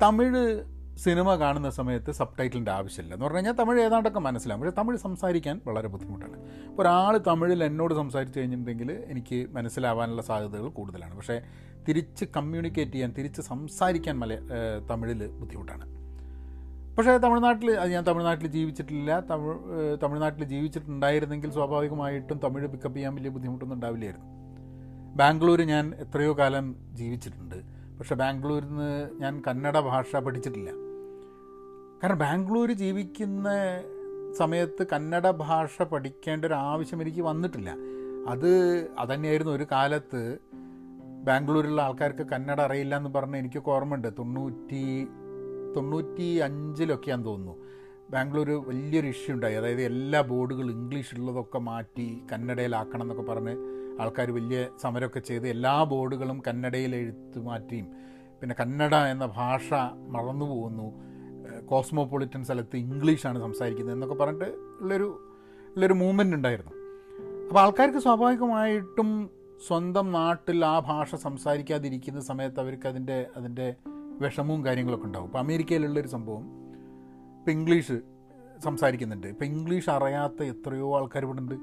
[0.00, 0.64] തമിഴ്
[0.96, 4.62] സിനിമ കാണുന്ന സമയത്ത് സബ് ടൈറ്റിലിന്റെ ആവശ്യമില്ല എന്ന് പറഞ്ഞു കഴിഞ്ഞാൽ തമിഴ് ഏതാണ്ടൊക്കെ മനസ്സിലാവും.
[4.62, 6.36] പക്ഷേ തമിഴ് സംസാരിക്കാൻ വളരെ ബുദ്ധിമുട്ടാണ്.
[6.68, 11.16] ഇപ്പോൾ ഒരാൾ തമിഴിൽ എന്നോട് സംസാരിച്ച് കഴിഞ്ഞിട്ടുണ്ടെങ്കിൽ എനിക്ക് മനസ്സിലാവാനുള്ള സാധ്യതകൾ കൂടുതലാണ്.
[11.16, 11.42] പക്ഷേ
[11.88, 14.38] തിരിച്ച് കമ്മ്യൂണിക്കേറ്റ് ചെയ്യാൻ തിരിച്ച് സംസാരിക്കാൻ മല
[14.90, 16.01] തമിഴിൽ ബുദ്ധിമുട്ടാണ്.
[16.96, 19.20] പക്ഷേ തമിഴ്നാട്ടിൽ ഞാൻ തമിഴ്നാട്ടിൽ ജീവിച്ചിട്ടില്ല.
[19.20, 19.56] തമിഴ്
[20.02, 24.28] തമിഴ്നാട്ടിൽ ജീവിച്ചിട്ടുണ്ടായിരുന്നെങ്കിൽ സ്വാഭാവികമായിട്ടും തമിഴ് പിക്കപ്പ് ചെയ്യാൻ വലിയ ബുദ്ധിമുട്ടൊന്നും ഉണ്ടാവില്ലായിരുന്നു
[25.16, 27.58] ബാംഗ്ലൂർ ഞാൻ എത്രയോ കാലം ജീവിച്ചിട്ടുണ്ട്.
[27.98, 30.70] പക്ഷേ ബാംഗ്ലൂരിൽ നിന്ന് ഞാൻ കന്നഡ ഭാഷ പഠിച്ചിട്ടില്ല.
[32.02, 33.48] കാരണം ബാംഗ്ലൂർ ജീവിക്കുന്ന
[34.38, 37.70] സമയത്ത് കന്നഡ ഭാഷ പഠിക്കേണ്ട ഒരു ആവശ്യം എനിക്ക് വന്നിട്ടില്ല.
[38.28, 38.50] അത്
[38.98, 40.22] അതന്നെയായിരുന്നു ഒരു കാലത്ത്
[41.26, 44.08] ബാംഗ്ലൂരിലുള്ള ആൾക്കാർക്ക് കന്നഡ അറിയില്ല എന്ന് പറഞ്ഞ് എനിക്ക് ഓർമ്മയുണ്ട്.
[44.18, 44.84] തൊണ്ണൂറ്റി
[45.76, 47.64] തൊണ്ണൂറ്റി അഞ്ചിലൊക്കെയാന്ന് തോന്നുന്നു.
[48.10, 49.54] ബാംഗ്ലൂർ വലിയൊരു ഇഷ്യൂ ഉണ്ടായി.
[49.54, 53.56] അതായത് എല്ലാ ബോർഡുകളും ഇംഗ്ലീഷ് ഉള്ളതൊക്കെ മാറ്റി കന്നഡയിലാക്കണം എന്നൊക്കെ പറഞ്ഞ്
[54.00, 57.86] ആൾക്കാർ വലിയ സമരമൊക്കെ ചെയ്ത് എല്ലാ ബോർഡുകളും കന്നഡയിൽ എഴുത്ത് മാറ്റിയും.
[58.40, 59.72] പിന്നെ കന്നഡ എന്ന ഭാഷ
[60.08, 60.92] മറന്നു പോകുന്നു.
[61.66, 64.50] കോസ്മോപൊളിറ്റൻ സ്ഥലത്ത് ഇംഗ്ലീഷാണ് സംസാരിക്കുന്നത് എന്നൊക്കെ പറഞ്ഞിട്ട്
[64.80, 65.20] ഉള്ളൊരു
[65.74, 66.72] ഉള്ളൊരു മൂവ്മെന്റ് ഉണ്ടായിരുന്നു.
[67.48, 69.30] അപ്പോൾ ആൾക്കാർക്ക് സ്വാഭാവികമായിട്ടും
[69.66, 73.74] സ്വന്തം നാട്ടിൽ ആ ഭാഷ സംസാരിക്കാതിരിക്കുന്ന സമയത്ത് അവർക്ക് അതിന്റെ അതിന്റെ
[74.22, 75.26] വിഷമവും കാര്യങ്ങളൊക്കെ ഉണ്ടാവും.
[75.26, 76.44] ഇപ്പോൾ അമേരിക്കയിലുള്ളൊരു സംഭവം
[77.38, 77.96] ഇപ്പോൾ ഇംഗ്ലീഷ്
[78.62, 79.26] സംസാരിക്കുന്നുണ്ട്.
[79.26, 81.56] ഇപ്പോൾ ഇംഗ്ലീഷ് അറിയാത്ത എത്രയോ ആൾക്കാർ ഇവിടെ ഉണ്ട്.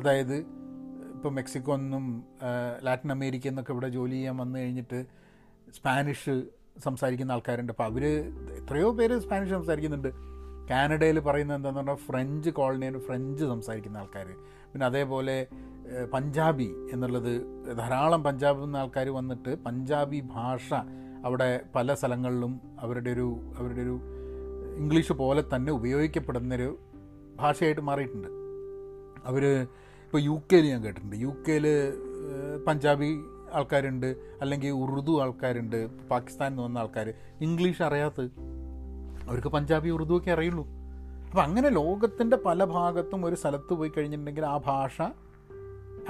[0.00, 0.36] അതായത്
[1.16, 2.04] ഇപ്പോൾ മെക്സിക്കോ എന്നും
[2.82, 4.98] ലാറ്റിൻ അമേരിക്ക എന്നൊക്കെ ഇവിടെ ജോലി ചെയ്യാൻ വന്നു കഴിഞ്ഞിട്ട്
[5.74, 6.42] സ്പാനിഷ്
[6.78, 7.72] സംസാരിക്കുന്ന ആൾക്കാരുണ്ട്.
[7.72, 8.04] അപ്പോൾ അവർ
[8.60, 10.10] എത്രയോ പേര് സ്പാനിഷ് സംസാരിക്കുന്നുണ്ട്.
[10.70, 14.28] കാനഡയിൽ പറയുന്നത് എന്താണെന്ന് പറഞ്ഞാൽ ഫ്രഞ്ച് കോളനിയിൽ ഫ്രഞ്ച് സംസാരിക്കുന്ന ആൾക്കാർ
[14.72, 15.36] പിന്നെ അതേപോലെ
[16.14, 17.32] പഞ്ചാബി എന്നുള്ളത്
[17.78, 20.68] ധാരാളം പഞ്ചാബിൽ നിന്ന് ആൾക്കാർ വന്നിട്ട് പഞ്ചാബി ഭാഷ
[21.26, 23.28] അവിടെ പല സ്ഥലങ്ങളിലും അവരുടെ ഒരു
[23.58, 24.00] അവരുടെ ഒരു
[24.76, 26.78] ഇംഗ്ലീഷ് പോലെ തന്നെ ഉപയോഗിക്കപ്പെടുന്നൊരു
[27.36, 28.28] ഭാഷയായിട്ട് മാറിയിട്ടുണ്ട്.
[29.24, 29.44] അവർ
[30.04, 31.16] ഇപ്പോൾ യു കെയിൽ ഞാൻ കേട്ടിട്ടുണ്ട്.
[31.16, 31.66] യു കെയിൽ
[32.66, 33.08] പഞ്ചാബി
[33.52, 34.06] ആൾക്കാരുണ്ട്
[34.40, 38.30] അല്ലെങ്കിൽ ഉറുദു ആൾക്കാരുണ്ട് പാകിസ്ഥാനിൽ നിന്ന് വന്ന ആൾക്കാർ ഇംഗ്ലീഷ് അറിയാത്തത്
[39.28, 40.66] അവർക്ക് പഞ്ചാബി ഉറുദു ഒക്കെ അറിയുള്ളൂ.
[41.28, 45.02] അപ്പം അങ്ങനെ ലോകത്തിന്റെ പല ഭാഗത്തും ഒരു സ്ഥലത്ത് പോയി കഴിഞ്ഞിട്ടുണ്ടെങ്കിൽ ആ ഭാഷ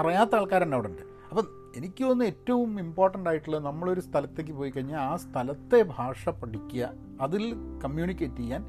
[0.01, 1.45] അറിയാത്ത ആൾക്കാരെന്നെ അവിടെ ഉണ്ട് അപ്പം
[1.77, 7.55] എനിക്ക് തോന്നുന്നു ഏറ്റവും ഇമ്പോർട്ടന്റ് ആയിട്ടുള്ളത് നമ്മളൊരു സ്ഥലത്തേക്ക് പോയി കഴിഞ്ഞാൽ ആ സ്ഥലത്തെ ഭാഷ പഠിക്കുക അതിൽ
[7.85, 8.63] കമ്മ്യൂണിക്കേറ്റ് ചെയ്യാൻ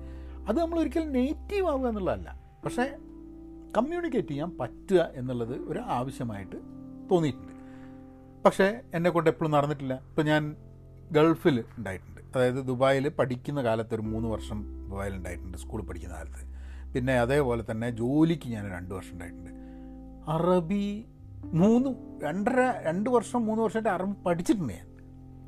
[0.48, 2.30] അത് നമ്മൾ ഒരിക്കലും നെഗറ്റീവ് ആവുക എന്നുള്ളതല്ല.
[2.66, 2.86] പക്ഷേ
[3.78, 6.56] കമ്മ്യൂണിക്കേറ്റ് ചെയ്യാൻ പറ്റുക എന്നുള്ളത് ഒരു ആവശ്യമായിട്ട്
[7.12, 7.54] തോന്നിയിട്ടുണ്ട്.
[8.46, 9.94] പക്ഷേ എന്നെ കൊണ്ട് എപ്പോഴും നടന്നിട്ടില്ല.
[10.10, 10.56] ഇപ്പം ഞാൻ
[11.12, 12.22] ഗൾഫിൽ ഉണ്ടായിട്ടുണ്ട്.
[12.36, 16.44] അതായത് ദുബായിൽ പഠിക്കുന്ന കാലത്ത് ഒരു മൂന്ന് വർഷം ദുബായിൽ ഉണ്ടായിട്ടുണ്ട് സ്കൂളിൽ പഠിക്കുന്ന കാലത്ത്.
[16.94, 19.52] പിന്നെ അതേപോലെ തന്നെ ജോലിക്ക് ഞാൻ രണ്ട് വർഷം ഉണ്ടായിട്ടുണ്ട്.
[20.28, 21.06] അറബി
[21.44, 21.90] മൂന്ന്
[22.24, 24.88] രണ്ടര രണ്ട് വർഷം മൂന്ന് വർഷമായിട്ട് അറബി പഠിച്ചിട്ടുണ്ട് ഞാൻ.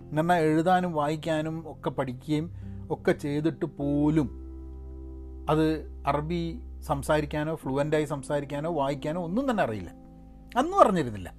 [0.09, 2.51] എന്ന് പറഞ്ഞാൽ എഴുതാനും വായിക്കാനും ഒക്കെ പഠിക്കുകയും
[2.91, 4.45] ഒക്കെ ചെയ്തിട്ട് പോലും
[5.49, 9.89] അത് അറബി സംസാരിക്കാനോ ഫ്ലുവന്റായി സംസാരിക്കാനോ വായിക്കാനോ ഒന്നും തന്നെ അറിയില്ല.
[10.57, 11.33] അന്നും അറിഞ്ഞിരുന്നില്ല.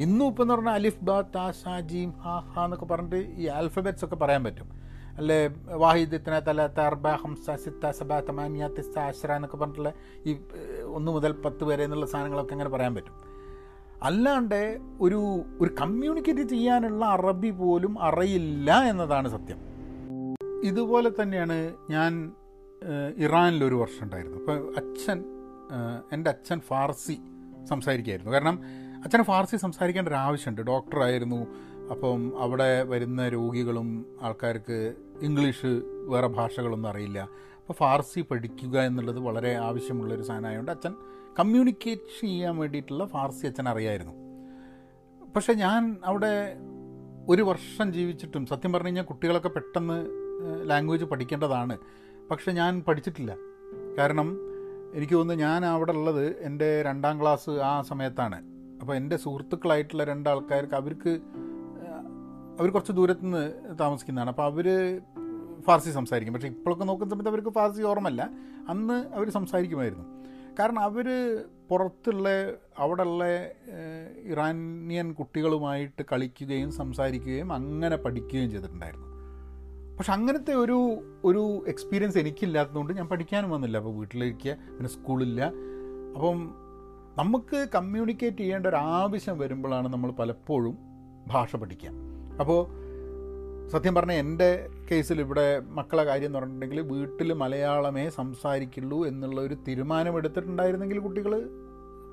[0.00, 4.04] ഇന്നും ഇപ്പം എന്ന് പറഞ്ഞാൽ അലിഫ് ബ താ ഷാ ജീം ഹാ ഹാ എന്നൊക്കെ പറഞ്ഞിട്ട് ഈ ആൽഫബറ്റ്സ്
[4.04, 4.80] ഒക്കെ പറയാൻ പറ്റും.
[5.16, 9.92] അല്ലേ വാഹിദ് ഇത്തന തല തർബ ഹംസ സിത്ത സബ തമാമിയ തിസ്ത അശ്ര എന്നൊക്കെ പറഞ്ഞിട്ടുള്ള
[10.26, 10.38] ഈ
[10.84, 13.29] ഒന്ന് മുതൽ പത്ത് വരെ എന്നുള്ള സാധനങ്ങളൊക്കെ അങ്ങനെ പറയാൻ പറ്റും.
[14.02, 19.58] അല്ലാണ്ട് ഒരു ഒരു കമ്മ്യൂണിക്കേറ്റ് ചെയ്യാനുള്ള അറബി പോലും അറിയില്ല എന്നതാണ് സത്യം.
[20.64, 22.32] ഇതുപോലെ തന്നെയാണ് ഞാൻ
[23.16, 24.38] ഇറാനിൽ ഒരു വർഷം ഉണ്ടായിരുന്നു.
[24.38, 25.24] അപ്പോൾ അച്ഛൻ
[26.12, 27.16] എന്റെ അച്ഛൻ ഫാർസി
[27.64, 28.58] സംസാരിക്കുമായിരുന്നു കാരണം
[29.04, 30.60] അച്ഛന് ഫാർസി സംസാരിക്കേണ്ട ഒരു ആവശ്യമുണ്ട്.
[30.60, 31.46] ഡോക്ടറായിരുന്നു
[31.90, 37.20] അപ്പം അവിടെ വരുന്ന രോഗികളും ആൾക്കാർക്ക് ഇംഗ്ലീഷ് വേറെ ഭാഷകളൊന്നും അറിയില്ല.
[37.58, 40.94] അപ്പോൾ ഫാർസി പഠിക്കുക എന്നുള്ളത് വളരെ ആവശ്യമുള്ളൊരു സാധനമായതുകൊണ്ട് അച്ഛൻ
[41.40, 44.12] കമ്മ്യൂണിക്കേറ്റ് ചെയ്യാൻ വേണ്ടിയിട്ടുള്ള ഫാർസി അച്ഛൻ അറിയായിരുന്നു.
[45.36, 46.56] പക്ഷേ ഞാൻ അവിടെ
[47.28, 50.06] ഒരു വർഷം ജീവിച്ചിട്ടും സത്യം പറഞ്ഞു കഴിഞ്ഞാൽ കുട്ടികളൊക്കെ പെട്ടെന്ന്
[50.62, 51.78] ലാംഗ്വേജ് പഠിക്കേണ്ടതാണ്.
[52.30, 53.36] പക്ഷെ ഞാൻ പഠിച്ചിട്ടില്ല.
[53.98, 54.38] കാരണം
[54.94, 58.42] എനിക്ക് തോന്നുന്നു ഞാൻ അവിടെ ഉള്ളത് എന്റെ രണ്ടാം ക്ലാസ് ആ സമയത്താണ്.
[58.80, 61.20] അപ്പോൾ എന്റെ സുഹൃത്തുക്കളായിട്ടുള്ള രണ്ടാൾക്കാർക്ക് അവർക്ക്
[62.60, 64.30] അവർ കുറച്ച് ദൂരത്ത് നിന്ന് താമസിക്കുന്നതാണ്.
[64.30, 65.00] അപ്പോൾ അവർ
[65.60, 66.34] ഫാർസി സംസാരിക്കും.
[66.34, 68.30] പക്ഷേ ഇപ്പോഴൊക്കെ നോക്കുന്ന സമയത്ത് അവർക്ക് ഫാർസി ഓർമ്മല്ല
[68.68, 70.19] അന്ന് അവർ സംസാരിക്കുമായിരുന്നു.
[70.58, 71.06] കാരണം അവർ
[71.68, 72.28] പുറത്തുള്ള
[72.78, 73.24] അവിടെയുള്ള
[74.24, 79.06] ഇറാനിയൻ കുട്ടികളുമായിട്ട് കളിക്കുകയും സംസാരിക്കുകയും അങ്ങനെ പഠിക്കുകയും ചെയ്തിട്ടുണ്ടായിരുന്നു.
[79.96, 83.76] പക്ഷെ അങ്ങനത്തെ ഒരു ഒരു എക്സ്പീരിയൻസ് എനിക്കില്ലാത്തതുകൊണ്ട് ഞാൻ പഠിക്കാനും വന്നില്ല.
[83.76, 85.44] അപ്പോൾ വീട്ടിലേക്ക് പിന്നെ സ്കൂളില്ല.
[86.14, 86.54] അപ്പം
[87.18, 90.78] നമുക്ക് കമ്മ്യൂണിക്കേറ്റ് ചെയ്യേണ്ട ഒരു ആവശ്യം വരുമ്പോഴാണ് നമ്മൾ പലപ്പോഴും
[91.26, 91.90] ഭാഷ പഠിക്കുക.
[92.40, 92.79] അപ്പോൾ
[93.72, 100.16] സത്യം പറഞ്ഞാൽ എന്റെ കേസിൽ ഇവിടെ മക്കളെ കാര്യം എന്ന് പറഞ്ഞിട്ടുണ്ടെങ്കിൽ വീട്ടിൽ മലയാളമേ സംസാരിക്കുള്ളൂ എന്നുള്ള ഒരു തീരുമാനം
[100.16, 101.48] എടുത്തിട്ടുണ്ടായിരുന്നെങ്കിൽ കുട്ടികൾ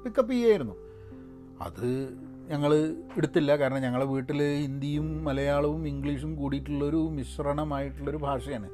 [0.06, 0.74] പിക്കപ്പ് ചെയ്യായിരുന്നു.
[1.62, 2.10] അത്
[2.50, 2.76] ഞങ്ങൾ
[3.18, 3.56] എടുത്തില്ല.
[3.56, 8.70] കാരണം ഞങ്ങളെ വീട്ടിൽ ഹിന്ദിയും മലയാളവും ഇംഗ്ലീഷും കൂടിയിട്ടുള്ളൊരു മിശ്രണമായിട്ടുള്ളൊരു ഭാഷയാണ്.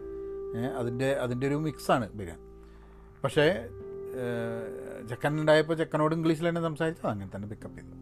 [0.77, 2.33] അതിന്റെ അതിന്റെ ഒരു മിക്സാണ് വരിക.
[3.23, 3.65] പക്ഷേ
[5.09, 7.07] ചെക്കൻ ഉണ്ടായപ്പോൾ ചെക്കനോട് ഇംഗ്ലീഷിൽ തന്നെ സംസാരിച്ചത്.
[7.07, 7.95] അങ്ങനെ തന്നെ പിക്കപ്പ് ചെയ്തു.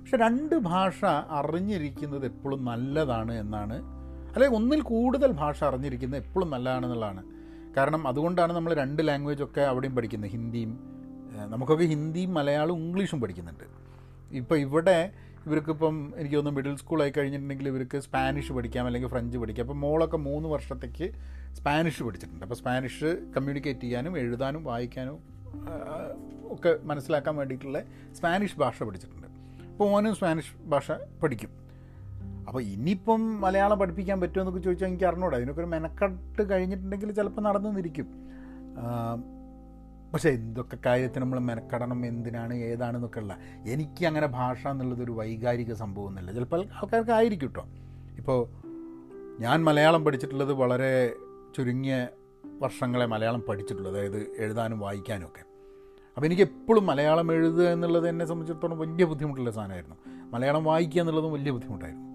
[0.00, 4.01] പക്ഷെ രണ്ട് ഭാഷ അറിഞ്ഞിരിക്കുന്നത് എപ്പോഴും നല്ലതാണ് എന്നാണ്
[4.34, 7.22] അല്ലെങ്കിൽ ഒന്നിൽ കൂടുതൽ ഭാഷ അറിഞ്ഞിരിക്കുന്നത് എപ്പോഴും നല്ലതാണെന്നുള്ളതാണ്.
[7.76, 10.72] കാരണം അതുകൊണ്ടാണ് നമ്മൾ രണ്ട് ലാംഗ്വേജ് ഒക്കെ അവിടെയും പഠിക്കുന്നത് ഹിന്ദിയും
[11.52, 13.64] നമുക്കൊക്കെ ഹിന്ദിയും മലയാളവും ഇംഗ്ലീഷും പഠിക്കുന്നുണ്ട്.
[14.40, 15.12] ഇപ്പോൾ ഇവിടെ
[15.46, 19.64] ഇവർക്കിപ്പം എനിക്ക് തോന്നുന്നു മിഡിൽ സ്കൂളായി കഴിഞ്ഞിട്ടുണ്ടെങ്കിൽ ഇവർക്ക് സ്പാനിഷ് പഠിക്കാം അല്ലെങ്കിൽ ഫ്രഞ്ച് പഠിക്കാം.
[19.66, 21.06] അപ്പോൾ മോളൊക്കെ മൂന്ന് വർഷത്തേക്ക്
[21.58, 22.44] സ്പാനിഷ് പഠിച്ചിട്ടുണ്ട്.
[22.46, 25.18] അപ്പോൾ സ്പാനിഷ് കമ്മ്യൂണിക്കേറ്റ് ചെയ്യാനും എഴുതാനും വായിക്കാനും
[26.54, 27.80] ഒക്കെ മനസ്സിലാക്കാൻ വേണ്ടിയിട്ടുള്ള
[28.18, 29.26] സ്പാനിഷ് ഭാഷ പഠിച്ചിട്ടുണ്ട്.
[29.72, 30.90] അപ്പോൾ ഓനും സ്പാനിഷ് ഭാഷ
[31.22, 31.50] പഠിക്കും.
[32.46, 35.36] അപ്പോൾ ഇനിയിപ്പം മലയാളം പഠിപ്പിക്കാൻ പറ്റുമോ എന്നൊക്കെ ചോദിച്ചാൽ എനിക്ക് അറിഞ്ഞൂടാ.
[35.36, 38.08] അതിനൊക്കെ ഒരു മെനക്കെട്ട് കഴിഞ്ഞിട്ടുണ്ടെങ്കിൽ ചിലപ്പോൾ നടന്നു നിന്നിരിക്കും
[40.14, 46.32] പക്ഷേ എന്തൊക്കെ കാര്യത്തിന് നമ്മൾ മെനക്കെടണം എന്തിനാണ് ഏതാണെന്നൊക്കെ ഉള്ള എനിക്ക് അങ്ങനെ ഭാഷ എന്നുള്ളതൊരു വൈകാരിക സംഭവം എന്നല്ല
[46.32, 47.64] ചിലപ്പോൾ ആൾക്കാർക്ക് ആയിരിക്കും കേട്ടോ
[48.18, 48.48] ഇപ്പോൾ
[49.40, 51.14] ഞാൻ മലയാളം പഠിച്ചിട്ടുള്ളത് വളരെ
[51.56, 52.08] ചുരുങ്ങിയ
[52.60, 55.40] വർഷങ്ങളെ മലയാളം പഠിച്ചിട്ടുള്ളൂ അതായത് എഴുതാനും വായിക്കാനും ഒക്കെ.
[56.16, 59.96] അപ്പോൾ എനിക്ക് എപ്പോഴും മലയാളം എഴുതുക എന്നുള്ളത് എന്നെ സംബന്ധിച്ചിടത്തോളം വലിയ ബുദ്ധിമുട്ടുള്ള സാധനമായിരുന്നു.
[60.32, 62.11] മലയാളം വായിക്കുക എന്നുള്ളതും വലിയ ബുദ്ധിമുട്ടായിരുന്നു.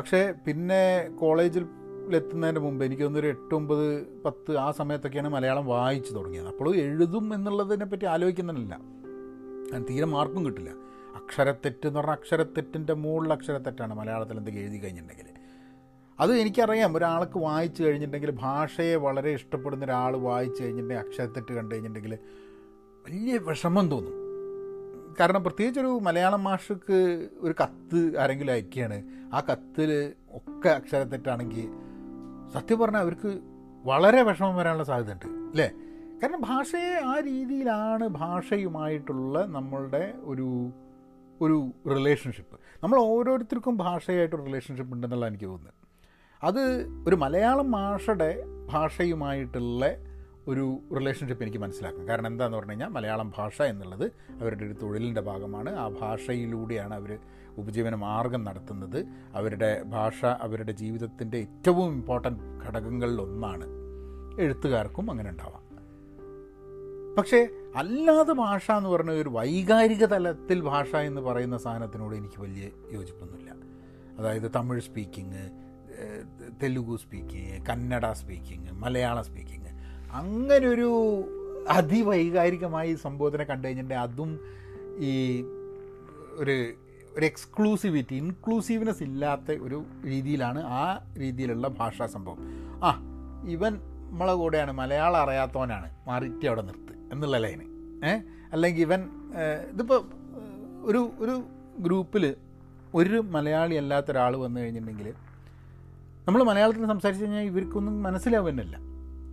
[0.00, 1.66] പക്ഷേ പിന്നെ കോളേജിൽ
[2.14, 6.46] എത്തുന്നതിന് മുമ്പ് എനിക്ക് തോന്നുന്നൊരു എട്ട് ഒമ്പത് പത്ത് ആ സമയത്തൊക്കെയാണ് മലയാളം വായിച്ചു തുടങ്ങിയത്.
[6.46, 8.80] അപ്പോൾ എഴുതും എന്നുള്ളതിനെ പറ്റി ആലോചിക്കുന്നില്ല
[9.90, 10.70] തീരെ മാർക്കും കിട്ടില്ല.
[11.16, 15.26] അക്ഷരത്തെറ്റ് എന്ന് പറഞ്ഞാൽ അക്ഷരത്തെറ്റിന്റെ മുകളിൽ അക്ഷരത്തെറ്റാണ് മലയാളത്തിൽ എന്തെങ്കിലും എഴുതി കഴിഞ്ഞിട്ടുണ്ടെങ്കിൽ.
[16.20, 16.96] അത് എനിക്കറിയാം.
[16.96, 22.18] ഒരാൾക്ക് വായിച്ചു കഴിഞ്ഞിട്ടുണ്ടെങ്കിൽ ഭാഷയെ വളരെ ഇഷ്ടപ്പെടുന്ന ഒരാൾ വായിച്ചു കഴിഞ്ഞിട്ടുണ്ടെങ്കിൽ അക്ഷരത്തെറ്റ് കണ്ടു കഴിഞ്ഞിട്ടുണ്ടെങ്കിൽ
[23.08, 24.29] വലിയ വിഷമം തോന്നും.
[25.20, 29.02] കാരണം പ്രത്യേകിച്ച് ഒരു മലയാളം മാഷക്ക് ഒരു കത്ത് ആരെങ്കിലും അയക്കുകയാണ്.
[29.34, 31.68] ആ കത്തിൽ ഒക്കെ അക്ഷരത്തെറ്റാണെങ്കിൽ
[32.52, 33.40] സത്യം പറഞ്ഞാൽ അവർക്ക്
[33.84, 35.72] വളരെ വിഷമം വരാനുള്ള സാധ്യതയുണ്ട് അല്ലേ?
[36.22, 40.72] കാരണം ഭാഷയെ ആ രീതിയിലാണ് ഭാഷയുമായിട്ടുള്ള നമ്മളുടെ ഒരു
[41.40, 45.74] ഒരു റിലേഷൻഷിപ്പ് നമ്മൾ ഓരോരുത്തർക്കും ഭാഷയായിട്ടൊരു റിലേഷൻഷിപ്പ് ഉണ്ടെന്നുള്ള എനിക്ക് തോന്നുന്നത്.
[46.42, 46.60] അത്
[47.08, 49.86] ഒരു മലയാളം ഭാഷയുടെ ഭാഷയുമായിട്ടുള്ള
[50.48, 52.08] ഒരു റിലേഷൻഷിപ്പ് എനിക്ക് മനസ്സിലാക്കും.
[52.08, 54.04] കാരണം എന്താണെന്ന് പറഞ്ഞു കഴിഞ്ഞാൽ മലയാളം ഭാഷ എന്നുള്ളത്
[54.40, 55.76] അവരുടെ ഒരു തൊഴിലിന്റെ ഭാഗമാണ്.
[55.76, 57.18] ആ ഭാഷയിലൂടെയാണ് അവർ
[57.58, 59.06] ഉപജീവന മാർഗം നടത്തുന്നത്.
[59.34, 63.66] അവരുടെ ഭാഷ അവരുടെ ജീവിതത്തിന്റെ ഏറ്റവും ഇമ്പോർട്ടന്റ് ഘടകങ്ങളിലൊന്നാണ്
[64.40, 65.70] എഴുത്തുകാർക്കും അങ്ങനെ ഉണ്ടാവാം.
[67.18, 73.50] പക്ഷേ അല്ലാതെ ഭാഷ എന്ന് പറഞ്ഞ ഒരു വൈകാരിക തലത്തിൽ ഭാഷ എന്ന് പറയുന്ന സാധനത്തിനോട് എനിക്ക് വലിയ യോജിപ്പൊന്നുമില്ല.
[74.18, 75.50] അതായത് Tamil speaking
[76.62, 79.69] Telugu speaking Kannada speaking Malayalam speaking
[80.12, 80.90] അങ്ങനൊരു
[81.68, 84.40] അതിവൈകാരികമായി സംബോധന കണ്ടു കഴിഞ്ഞിട്ടുണ്ടെങ്കിൽ അതും
[84.98, 85.42] ഈ
[86.36, 86.74] ഒരു
[87.14, 92.38] ഒരു എക്സ്ക്ലൂസിവിറ്റി ഇൻക്ലൂസീവ്നെസ് ഇല്ലാത്ത ഒരു രീതിയിലാണ് ആ രീതിയിലുള്ള ഭാഷാ സംഭവം.
[92.84, 92.90] ആ
[93.48, 93.72] ഇവൻ
[94.10, 97.62] നമ്മളെ കൂടെയാണ് മലയാളം അറിയാത്തവനാണ് മാറിയിട്ട് അവിടെ നിർത്ത് എന്നുള്ള ലൈന്
[98.06, 98.12] ഏ
[98.52, 99.00] അല്ലെങ്കിൽ ഇവൻ
[99.72, 100.00] ഇതിപ്പോൾ
[100.82, 101.44] ഒരു ഒരു
[101.78, 102.36] ഗ്രൂപ്പിൽ
[102.94, 105.14] ഒരു മലയാളി അല്ലാത്ത ഒരാൾ വന്നു കഴിഞ്ഞിട്ടുണ്ടെങ്കിൽ
[106.26, 108.76] നമ്മൾ മലയാളത്തിൽ സംസാരിച്ച് കഴിഞ്ഞാൽ ഇവർക്കൊന്നും മനസ്സിലാവുന്നില്ല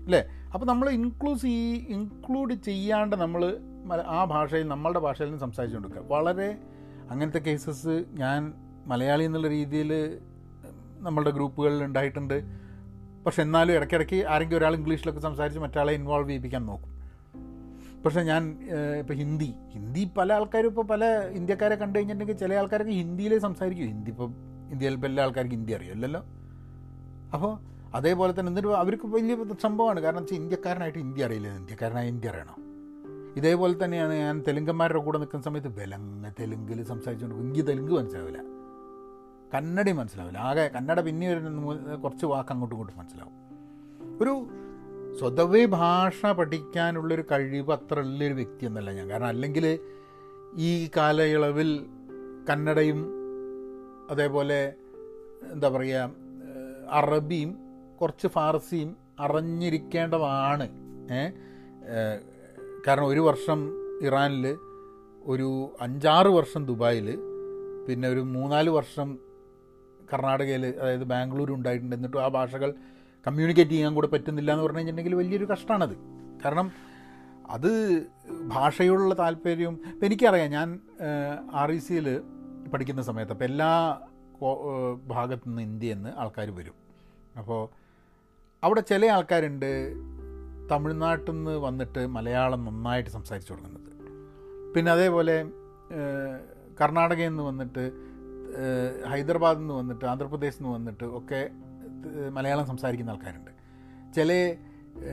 [0.05, 0.21] അല്ലേ?
[0.53, 1.61] അപ്പോൾ നമ്മൾ ഇൻക്ലൂസ് ഈ
[1.95, 3.41] ഇൻക്ലൂഡ് ചെയ്യാണ്ട് നമ്മൾ
[4.17, 6.49] ആ ഭാഷയിൽ നമ്മളുടെ ഭാഷയിൽ നിന്ന് സംസാരിച്ചു വളരെ
[7.11, 8.53] അങ്ങനത്തെ കേസസ് ഞാൻ
[8.87, 10.19] മലയാളി എന്നുള്ള രീതിയിൽ
[11.05, 12.37] നമ്മളുടെ ഗ്രൂപ്പുകളിൽ ഉണ്ടായിട്ടുണ്ട്.
[13.25, 16.91] പക്ഷെ എന്നാലും ഇടയ്ക്കിടയ്ക്ക് ആരെങ്കിലും ഒരാൾ ഇംഗ്ലീഷിലൊക്കെ സംസാരിച്ച് മറ്റാളെ ഇൻവോൾവ് ചെയ്യിപ്പിക്കാൻ നോക്കും.
[18.05, 18.43] പക്ഷേ ഞാൻ
[18.99, 21.05] ഇപ്പോൾ ഹിന്ദി ഹിന്ദി പല ആൾക്കാരും ഇപ്പോൾ പല
[21.39, 23.87] ഇന്ത്യക്കാരെ കണ്ടു കഴിഞ്ഞിട്ടുണ്ടെങ്കിൽ ചില ആൾക്കാരൊക്കെ ഹിന്ദിയിലേ സംസാരിക്കും.
[23.87, 24.29] ഹിന്ദി ഇപ്പോൾ
[24.71, 26.21] ഇന്ത്യയിൽ ഇപ്പോൾ എല്ലാ ആൾക്കാർക്കും ഹിന്ദി അറിയില്ലല്ലോ.
[27.33, 27.51] അപ്പോൾ
[27.95, 29.99] അതേപോലെ തന്നെ എന്നിട്ട് അവർക്ക് വലിയ സംഭവമാണ്.
[29.99, 31.55] കാരണം വെച്ചാൽ ഇന്ത്യക്കാരനായിട്ട് ഇന്ത്യ അറിയില്ല.
[31.55, 32.67] ഇന്ത്യക്കാരനായ ഇന്ത്യ അറിയണം.
[33.37, 38.39] ഇതേപോലെ തന്നെയാണ് ഞാൻ തെലുങ്കന്മാരുടെ കൂടെ നിൽക്കുന്ന സമയത്ത് ബലങ്ങ തെലുങ്കിൽ സംസാരിച്ചുകൊണ്ട് എനിക്ക് തെലുങ്ക് മനസ്സിലാവില്ല.
[39.53, 40.37] കന്നഡ മനസ്സിലാവില്ല.
[40.37, 43.33] ആകെ കന്നഡ പിന്നെ ഒരു കുറച്ച് വാക്ക് അങ്ങോട്ടും ഇങ്ങോട്ടും മനസ്സിലാവും.
[44.21, 44.47] ഒരു
[45.19, 49.09] സ്വതവേ ഭാഷ പഠിക്കാനുള്ളൊരു കഴിവ് അത്ര ഉള്ളൊരു വ്യക്തി എന്നല്ല ഞാൻ.
[49.09, 49.79] കാരണം അല്ലെങ്കിൽ
[50.55, 51.85] ഈ കാലയളവിൽ
[52.49, 53.07] കന്നഡയും
[54.09, 54.73] അതേപോലെ
[55.51, 56.11] എന്താ പറയുക
[56.91, 57.66] അറബിയും
[58.01, 60.67] കുറച്ച് ഫാർസിയും അറിഞ്ഞിരിക്കേണ്ടതാണ്.
[62.87, 63.59] കാരണം ഒരു വർഷം
[64.07, 64.45] ഇറാനിൽ
[65.25, 65.47] ഒരു
[65.81, 67.07] അഞ്ചാറ് വർഷം ദുബായിൽ
[67.87, 69.07] പിന്നെ ഒരു മൂന്നാൽ വർഷം
[70.13, 72.69] കർണാടകയിൽ അതായത് ബാംഗ്ലൂർ ഉണ്ടായിട്ടുണ്ട് എന്നിട്ടും ആ ഭാഷകൾ
[73.25, 75.95] കമ്മ്യൂണിക്കേറ്റ് ചെയ്യാൻ കൂടെ പറ്റുന്നില്ല എന്ന് പറഞ്ഞു കഴിഞ്ഞിട്ടുണ്ടെങ്കിൽ വലിയൊരു കഷ്ടമാണത്
[76.45, 76.67] കാരണം
[77.55, 77.71] അത്
[78.47, 80.67] ഭാഷയോടുള്ള താല്പര്യവും ഇപ്പം എനിക്കറിയാം ഞാൻ
[81.61, 82.07] ആർ ഇ സിയിൽ
[82.73, 83.71] പഠിക്കുന്ന സമയത്ത് അപ്പോൾ എല്ലാ
[85.07, 86.75] ഭാഗത്തു നിന്ന് ഇന്ത്യയിൽ നിന്ന് ആൾക്കാർ വരും.
[87.37, 87.61] അപ്പോൾ
[88.63, 89.93] അവിടെ ചില ആൾക്കാരുണ്ട്
[90.71, 93.91] തമിഴ്നാട്ടിൽ നിന്ന് വന്നിട്ട് മലയാളം നന്നായിട്ട് സംസാരിച്ചു തുടങ്ങുന്നത്.
[94.75, 95.45] പിന്നെ അതേപോലെ
[96.81, 97.91] കർണാടകയിൽ നിന്ന് വന്നിട്ട്
[99.07, 101.49] ഹൈദരാബാദിൽ നിന്ന് വന്നിട്ട് ആന്ധ്രാപ്രദേശിൽ നിന്ന് വന്നിട്ട് ഒക്കെ
[102.29, 103.51] മലയാളം സംസാരിക്കുന്ന ആൾക്കാരുണ്ട്.
[104.15, 104.55] ചില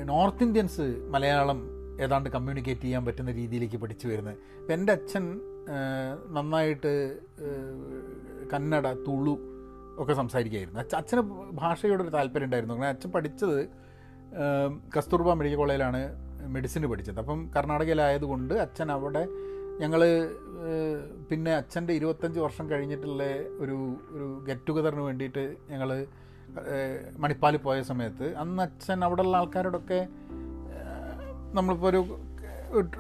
[0.05, 1.61] നോർത്ത് ഇന്ത്യൻസ് മലയാളം
[2.01, 5.41] ഏതാണ്ട് കമ്മ്യൂണിക്കേറ്റ് ചെയ്യാൻ പറ്റുന്ന രീതിയിലേക്ക് പഠിച്ചു വരുന്നത് ഇപ്പം എന്റെ അച്ഛൻ
[6.29, 6.93] നന്നായിട്ട്
[8.53, 9.54] കന്നഡ തുളു
[9.99, 10.81] ഒക്കെ സംസാരിക്കുകയായിരുന്നു.
[10.81, 11.21] അച്ഛ അച്ഛന്
[11.53, 12.75] ഭാഷയോടൊരു താല്പര്യം ഉണ്ടായിരുന്നു.
[12.75, 13.69] അങ്ങനെ അച്ഛൻ പഠിച്ചത്
[14.97, 16.01] കസ്തൂർബ മെഡിക്കൽ കോളേജിലാണ്
[16.47, 17.19] മെഡിസിന് പഠിച്ചത്.
[17.19, 19.29] അപ്പം കർണാടകയിലായതുകൊണ്ട് അച്ഛൻ അവിടെ
[19.81, 20.01] ഞങ്ങൾ
[21.31, 23.23] പിന്നെ അച്ഛന്റെ ഇരുപത്തഞ്ച് വർഷം കഴിഞ്ഞിട്ടുള്ള
[23.59, 26.07] ഒരു ഒരു ഗെറ്റ് ടുഗദറിന് വേണ്ടിയിട്ട് ഞങ്ങൾ
[27.19, 30.09] മണിപ്പാലിൽ പോയ സമയത്ത് അന്ന് അച്ഛൻ അവിടെയുള്ള ആൾക്കാരോടൊക്കെ
[31.53, 32.19] നമ്മളിപ്പോൾ ഒരു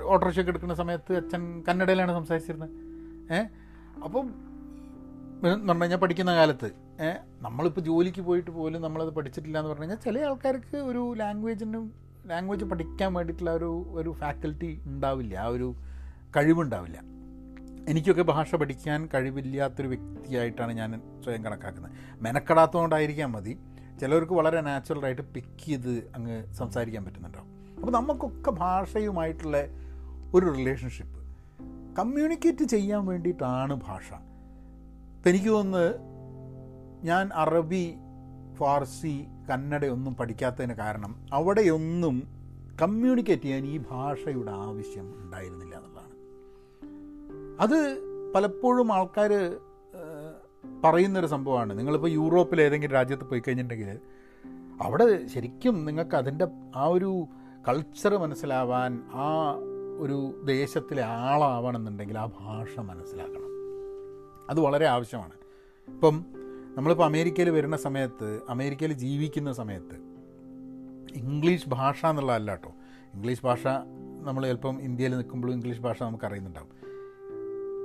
[0.02, 2.70] ഓട്ടോറിക്ഷയൊക്കെ എടുക്കുന്ന സമയത്ത് അച്ഛൻ കന്നഡയിലാണ് സംസാരിച്ചിരുന്നത്.
[3.34, 3.48] ഏഹ്
[4.04, 4.26] അപ്പം
[5.52, 6.83] എന്ന് പറഞ്ഞു കഴിഞ്ഞാൽ പഠിക്കുന്ന കാലത്ത്
[7.40, 11.92] നമ്മളിപ്പോൾ ജോലിക്ക് പോയിട്ട് പോലും നമ്മളത് പഠിച്ചിട്ടില്ല എന്ന് പറഞ്ഞു കഴിഞ്ഞാൽ ചില ആൾക്കാർക്ക് ഒരു ലാംഗ്വേജിനും
[12.26, 15.74] ലാംഗ്വേജ് പഠിക്കാൻ വേണ്ടിയിട്ടുള്ള ഒരു ഒരു ഫാക്കൽറ്റി ഉണ്ടാവില്ല ആ ഒരു
[16.36, 17.02] കഴിവുണ്ടാവില്ല.
[17.88, 21.92] എനിക്കൊക്കെ ഭാഷ പഠിക്കാൻ കഴിവില്ലാത്തൊരു വ്യക്തിയായിട്ടാണ് ഞാൻ സ്വയം കണക്കാക്കുന്നത്.
[22.20, 23.58] മെനക്കെടാത്തതുകൊണ്ടായിരിക്കാം മതി.
[24.00, 27.76] ചിലവർക്ക് വളരെ നാച്ചുറലായിട്ട് പിക്ക് ചെയ്ത് അങ്ങ് സംസാരിക്കാൻ പറ്റുന്നുണ്ടാവും.
[27.76, 29.56] അപ്പോൾ നമുക്കൊക്കെ ഭാഷയുമായിട്ടുള്ള
[30.34, 31.24] ഒരു റിലേഷൻഷിപ്പ്
[31.96, 34.12] കമ്മ്യൂണിക്കേറ്റ് ചെയ്യാൻ വേണ്ടിയിട്ടാണ് ഭാഷ.
[35.16, 36.13] ഇപ്പം എനിക്ക് തോന്നുന്നത്
[37.04, 37.94] ഞാൻ അറബി
[38.54, 42.22] ഫാർസി കന്നഡയൊന്നും പഠിക്കാത്തതിന് കാരണം അവിടെയൊന്നും
[42.82, 46.14] കമ്മ്യൂണിക്കേറ്റ് ചെയ്യാൻ ഈ ഭാഷയുടെ ആവശ്യം ഉണ്ടായിരുന്നില്ല എന്നുള്ളതാണ്.
[47.60, 47.98] അത്
[48.32, 49.56] പലപ്പോഴും ആൾക്കാർ
[50.84, 51.78] പറയുന്നൊരു സംഭവമാണ്.
[51.78, 53.98] നിങ്ങളിപ്പോൾ യൂറോപ്പിൽ ഏതെങ്കിലും രാജ്യത്ത് പോയി കഴിഞ്ഞിട്ടുണ്ടെങ്കിൽ
[54.82, 57.24] അവിടെ ശരിക്കും നിങ്ങൾക്ക് അതിന്റെ ആ ഒരു
[57.68, 59.54] കൾച്ചർ മനസ്സിലാവാൻ ആ
[59.98, 63.44] ഒരു ദേശത്തിലെ ആളാവണമെന്നുണ്ടെങ്കിൽ ആ ഭാഷ മനസ്സിലാക്കണം.
[64.50, 65.32] അത് വളരെ ആവശ്യമാണ്.
[65.88, 66.43] ഇപ്പം
[66.76, 69.96] നമ്മളിപ്പോൾ അമേരിക്കയിൽ വരുന്ന സമയത്ത് അമേരിക്കയിൽ ജീവിക്കുന്ന സമയത്ത്
[71.16, 72.72] ഇംഗ്ലീഷ് ഭാഷ എന്നുള്ളതല്ല കേട്ടോ.
[73.14, 73.66] ഇംഗ്ലീഷ് ഭാഷ
[74.22, 76.70] നമ്മൾ ചിലപ്പം ഇന്ത്യയിൽ നിൽക്കുമ്പോഴും ഇംഗ്ലീഷ് ഭാഷ നമുക്ക് അറിയുന്നുണ്ടാവും.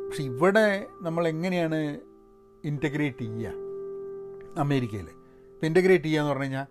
[0.08, 2.00] പക്ഷെ ഇവിടെ നമ്മൾ എങ്ങനെയാണ്
[2.64, 3.54] ഇന്റഗ്രേറ്റ് ചെയ്യുക
[4.58, 5.08] അമേരിക്കയിൽ?
[5.54, 6.66] ഇപ്പം ഇന്റഗ്രേറ്റ് ചെയ്യുക എന്ന് പറഞ്ഞു കഴിഞ്ഞാൽ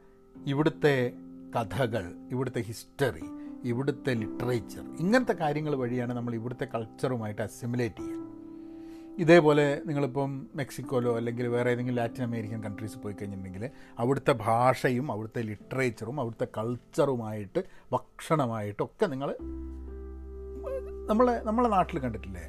[0.47, 1.13] ഇവിടുത്തെ
[1.57, 3.27] കഥകൾ ഇവിടുത്തെ ഹിസ്റ്ററി
[3.65, 8.28] ഇവിടുത്തെ ലിറ്ററേച്ചർ ഇങ്ങനത്തെ കാര്യങ്ങൾ വഴിയാണ് നമ്മൾ ഇവിടുത്തെ കൾച്ചറുമായിട്ട് അസിമുലേറ്റ് ചെയ്യുക.
[9.19, 16.21] ഇതേപോലെ നിങ്ങളിപ്പം മെക്സിക്കോയിലോ അല്ലെങ്കിൽ വേറെ ഏതെങ്കിലും ലാറ്റിൻ അമേരിക്കൻ കൺട്രീസ് പോയി കഴിഞ്ഞിട്ടുണ്ടെങ്കിൽ അവിടുത്തെ ഭാഷയും അവിടുത്തെ ലിറ്ററേച്ചറും
[16.21, 19.37] അവിടുത്തെ കൾച്ചറുമായിട്ട് ഭക്ഷണമായിട്ടൊക്കെ നിങ്ങൾ
[21.09, 22.43] നമ്മളെ നമ്മളെ നാട്ടിൽ കണ്ടിട്ടില്ലേ?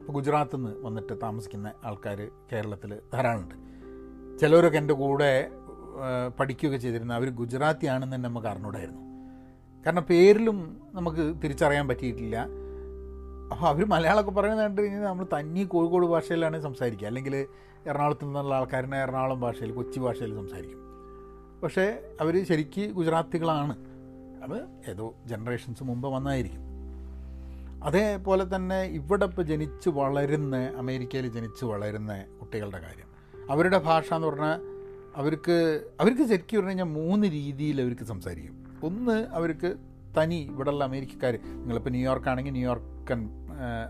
[0.00, 3.54] ഇപ്പോൾ ഗുജറാത്തിൽ നിന്ന് വന്നിട്ട് താമസിക്കുന്ന ആൾക്കാർ കേരളത്തിൽ ധാരാളമുണ്ട്.
[4.38, 5.50] ചിലവരൊക്കെ എന്റെ കൂടെ
[6.38, 9.02] പഠിക്കുകയൊക്കെ ചെയ്തിരുന്ന അവർ ഗുജറാത്തി ആണെന്ന് തന്നെ നമുക്ക് അറിഞ്ഞൂടായിരുന്നു.
[9.86, 12.48] കാരണം പേരിലും നമുക്ക് തിരിച്ചറിയാൻ പറ്റിയിട്ടില്ല.
[13.52, 17.06] അവർ മലയാളമൊക്കെ പറയുന്നത് കണ്ടു കഴിഞ്ഞാൽ നമ്മൾ തന്നി കോഴിക്കോട് ഭാഷയിലാണ് സംസാരിക്കുക.
[17.06, 17.46] അല്ലെങ്കിൽ
[17.86, 20.78] എറണാകുളത്ത് നിന്നുള്ള ആൾക്കാരനെ എറണാകുളം ഭാഷയിൽ കൊച്ചി ഭാഷയിൽ സംസാരിക്കും.
[21.62, 23.76] പക്ഷേ അവർ ശരിക്ക് ഗുജറാത്തികളാണ്.
[24.42, 26.60] അത് ഏതോ ജനറേഷൻസ് മുമ്പ് വന്നായിരിക്കും.
[27.84, 33.10] അതേപോലെ തന്നെ ഇവിടെ ഇപ്പോൾ ജനിച്ച് വളരുന്ന അമേരിക്കയിൽ ജനിച്ച് വളരുന്ന കുട്ടികളുടെ കാര്യം.
[33.50, 34.60] അവരുടെ ഭാഷ എന്ന് പറഞ്ഞാൽ
[35.16, 38.80] അവർക്ക് അവർക്ക് ശരിക്കും പറഞ്ഞു കഴിഞ്ഞാൽ മൂന്ന് രീതിയിൽ അവർക്ക് സംസാരിക്കും.
[38.82, 39.74] ഒന്ന് അവർക്ക്
[40.18, 43.39] തനി ഇവിടെയുള്ള അമേരിക്കക്കാർ നിങ്ങളിപ്പോൾ ന്യൂയോർക്ക് ആണെങ്കിൽ ന്യൂയോർക്കൻ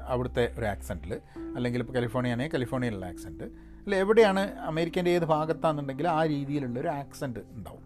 [0.08, 1.20] അവിടുത്തെ ഒരു ആക്സെന്റിൽ
[1.56, 7.82] അല്ലെങ്കിൽ ഇപ്പോൾ കാലിഫോർണിയ കാലിഫോർണിയയിലുള്ള ആക്സെന്റ് അല്ല എവിടെയാണ് അമേരിക്കന്റെ ഏത് ഭാഗത്താണെന്നുണ്ടെങ്കിൽ ആ രീതിയിലുള്ള ഒരു ആക്സെന്റ് ഉണ്ടാവും.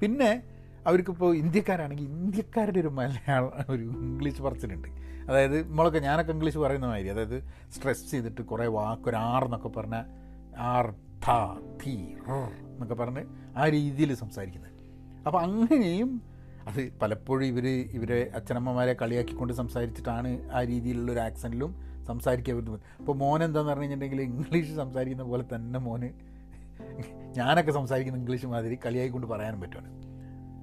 [0.00, 0.42] പിന്നെ
[0.86, 4.88] അവർക്കിപ്പോൾ ഇന്ത്യക്കാരാണെങ്കിൽ ഇന്ത്യക്കാരുടെ ഒരു മലയാള ഒരു ഇംഗ്ലീഷ് പറച്ചിലുണ്ട്.
[5.30, 10.04] അതായത് നമ്മളൊക്കെ ഞാനൊക്കെ ഇംഗ്ലീഷ് പറയുന്ന മാതിരി അതായത് സ്ട്രെസ് ചെയ്തിട്ട് കുറേ വാക്ക് ഒരു എന്നൊക്കെ പറഞ്ഞാൽ
[10.58, 10.94] ആർ
[11.86, 11.96] ധീ
[12.28, 12.32] ർ
[12.70, 13.24] എന്നൊക്കെ പറഞ്ഞ്
[13.56, 14.72] ആ രീതിയിൽ സംസാരിക്കുന്നത്.
[15.26, 16.35] അപ്പോൾ അങ്ങനെയും
[16.68, 23.44] അത് പലപ്പോഴും ഇവർ ഇവരെ അച്ഛനമ്മമാരെ കളിയാക്കിക്കൊണ്ട് സംസാരിച്ചിട്ടാണ് ആ രീതിയിലുള്ള ഒരു ആക്സന്റിലും സംസാരിക്കാൻ പറ്റുന്നത് അപ്പോൾ മോൻ
[23.44, 26.10] എന്താന്ന് പറഞ്ഞു കഴിഞ്ഞിട്ടുണ്ടെങ്കിൽ ഇംഗ്ലീഷ് സംസാരിക്കുന്ന പോലെ തന്നെ മോന്
[27.36, 29.90] ഞാനൊക്കെ സംസാരിക്കുന്ന ഇംഗ്ലീഷ് മാതിരി കളിയായിക്കൊണ്ട് പറയാനും പറ്റുമാണ്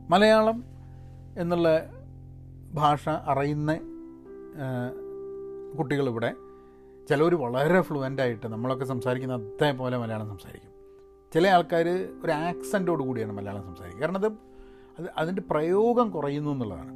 [0.10, 0.64] മലയാളം
[1.38, 1.68] എന്നുള്ള
[2.74, 3.72] ഭാഷ അറിയുന്ന
[5.78, 6.32] കുട്ടികളിവിടെ
[7.10, 10.72] ചിലവർ വളരെ ഫ്ലുവന്റായിട്ട് നമ്മളൊക്കെ സംസാരിക്കുന്ന അതേപോലെ മലയാളം സംസാരിക്കും.
[11.34, 11.88] ചില ആൾക്കാർ
[12.24, 14.02] ഒരു ആക്സന്റോട് കൂടിയാണ് മലയാളം സംസാരിക്കുക.
[14.02, 14.53] കാരണം അത്
[15.00, 16.94] അത് അതിന്റെ പ്രയോഗം കുറയുന്നു എന്നുള്ളതാണ്.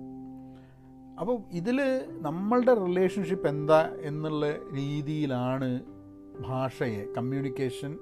[1.20, 1.82] അപ്പോൾ ഇതിൽ
[2.22, 5.84] നമ്മളുടെ റിലേഷൻഷിപ്പ് എന്താ എന്നുള്ള രീതിയിലാണ്
[6.42, 7.98] ഭാഷയെ കമ്മ്യൂണിക്കേഷൻ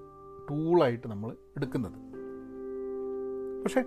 [0.49, 2.05] ടൂളായിട്ട് നമ്മൾ എടുക്കുന്നത്.
[3.63, 3.83] പക്ഷേ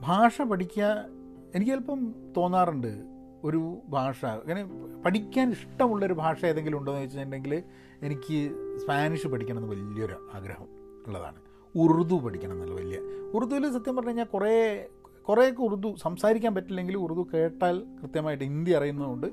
[0.00, 1.06] ഭാഷ പഠിക്കുക
[1.54, 3.04] എനിക്ക് ചിലപ്പം തോന്നാറുണ്ട്
[3.44, 4.24] ഒരു ഭാഷ.
[4.24, 4.64] അങ്ങനെ
[5.04, 7.62] പഠിക്കാൻ ഇഷ്ടമുള്ളൊരു ഭാഷ ഏതെങ്കിലും ഉണ്ടോ എന്ന് വെച്ചിട്ടുണ്ടെങ്കിൽ
[8.02, 10.66] എനിക്ക് സ്പാനിഷ് പഠിക്കണം എന്ന് വലിയൊരു ആഗ്രഹം
[11.06, 11.36] ഉള്ളതാണ്.
[11.76, 12.98] ഉറുദു പഠിക്കണം എന്നുള്ള വലിയ
[13.34, 14.86] ഉറുദുവിൽ സത്യം പറഞ്ഞു കഴിഞ്ഞാൽ കുറേ
[15.28, 19.26] കുറേയൊക്കെ ഉറുദു സംസാരിക്കാൻ പറ്റില്ലെങ്കിൽ ഉറുദു കേട്ടാൽ കൃത്യമായിട്ട് ഹിന്ദി അറിയുന്നതുകൊണ്ട്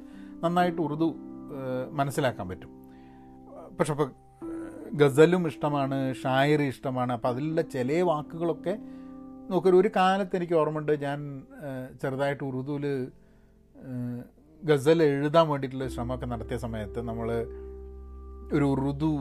[0.44, 1.10] നന്നായിട്ട് ഉറുദു
[1.92, 2.72] മനസ്സിലാക്കാൻ പറ്റും.
[3.80, 4.10] പക്ഷെ അപ്പോൾ
[4.94, 7.12] ഗസലും ഇഷ്ടമാണ് ഷായറി ഇഷ്ടമാണ്.
[7.14, 8.74] അപ്പോൾ അതിലുള്ള ചില വാക്കുകളൊക്കെ
[9.50, 10.94] നോക്കൊരു ഒരു കാലത്ത് എനിക്ക് ഓർമ്മയുണ്ട്.
[11.02, 11.20] ഞാൻ
[12.02, 12.86] ചെറുതായിട്ട് ഉറുദുവിൽ
[14.64, 17.30] ഗസൽ എഴുതാൻ വേണ്ടിയിട്ടുള്ള ശ്രമമൊക്കെ നടത്തിയ സമയത്ത് നമ്മൾ
[18.54, 19.12] ഒരു ഉറുദു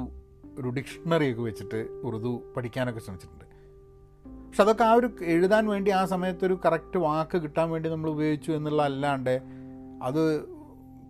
[0.59, 3.42] ഒരു ഡിക്ഷണറിയൊക്കെ വെച്ചിട്ട് ഉറുദു പഠിക്കാനൊക്കെ ശ്രമിച്ചിട്ടുണ്ട്.
[4.53, 8.83] പക്ഷെ അതൊക്കെ ആ ഒരു എഴുതാൻ വേണ്ടി ആ സമയത്തൊരു കറക്റ്റ് വാക്ക് കിട്ടാൻ വേണ്ടി നമ്മൾ ഉപയോഗിച്ചു എന്നുള്ള
[8.83, 9.43] അല്ലാണ്ട്
[10.03, 10.43] അത്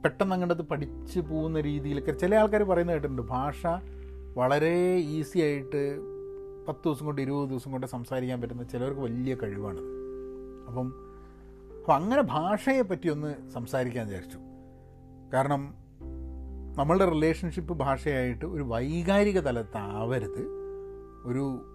[0.05, 3.23] പെട്ടെന്ന് അങ്ങോട്ട് പഠിച്ച് പോകുന്ന രീതിയിലൊക്കെ ചില ആൾക്കാർ പറയുന്നത് കേട്ടിട്ടുണ്ട്.
[3.23, 3.67] ഭാഷ
[4.37, 5.99] വളരെ ഈസി ആയിട്ട്
[6.69, 9.81] പത്ത് ദിവസം കൊണ്ട് ഇരുപത് ദിവസം കൊണ്ട് സംസാരിക്കാൻ പറ്റുന്ന ചിലവർക്ക് വലിയ കഴിവാണ്.
[10.69, 10.93] അപ്പം
[11.79, 14.39] അപ്പം അങ്ങനെ ഭാഷയെ പറ്റി ഒന്ന് സംസാരിക്കാൻ വിചാരിച്ചു.
[15.35, 15.75] കാരണം
[16.77, 20.49] നമ്മളുടെ റിലേഷൻഷിപ്പ് ഭാഷയായിട്ട് ഒരു വൈകാരിക തലത്താവരുത്.
[21.25, 21.72] ഒരു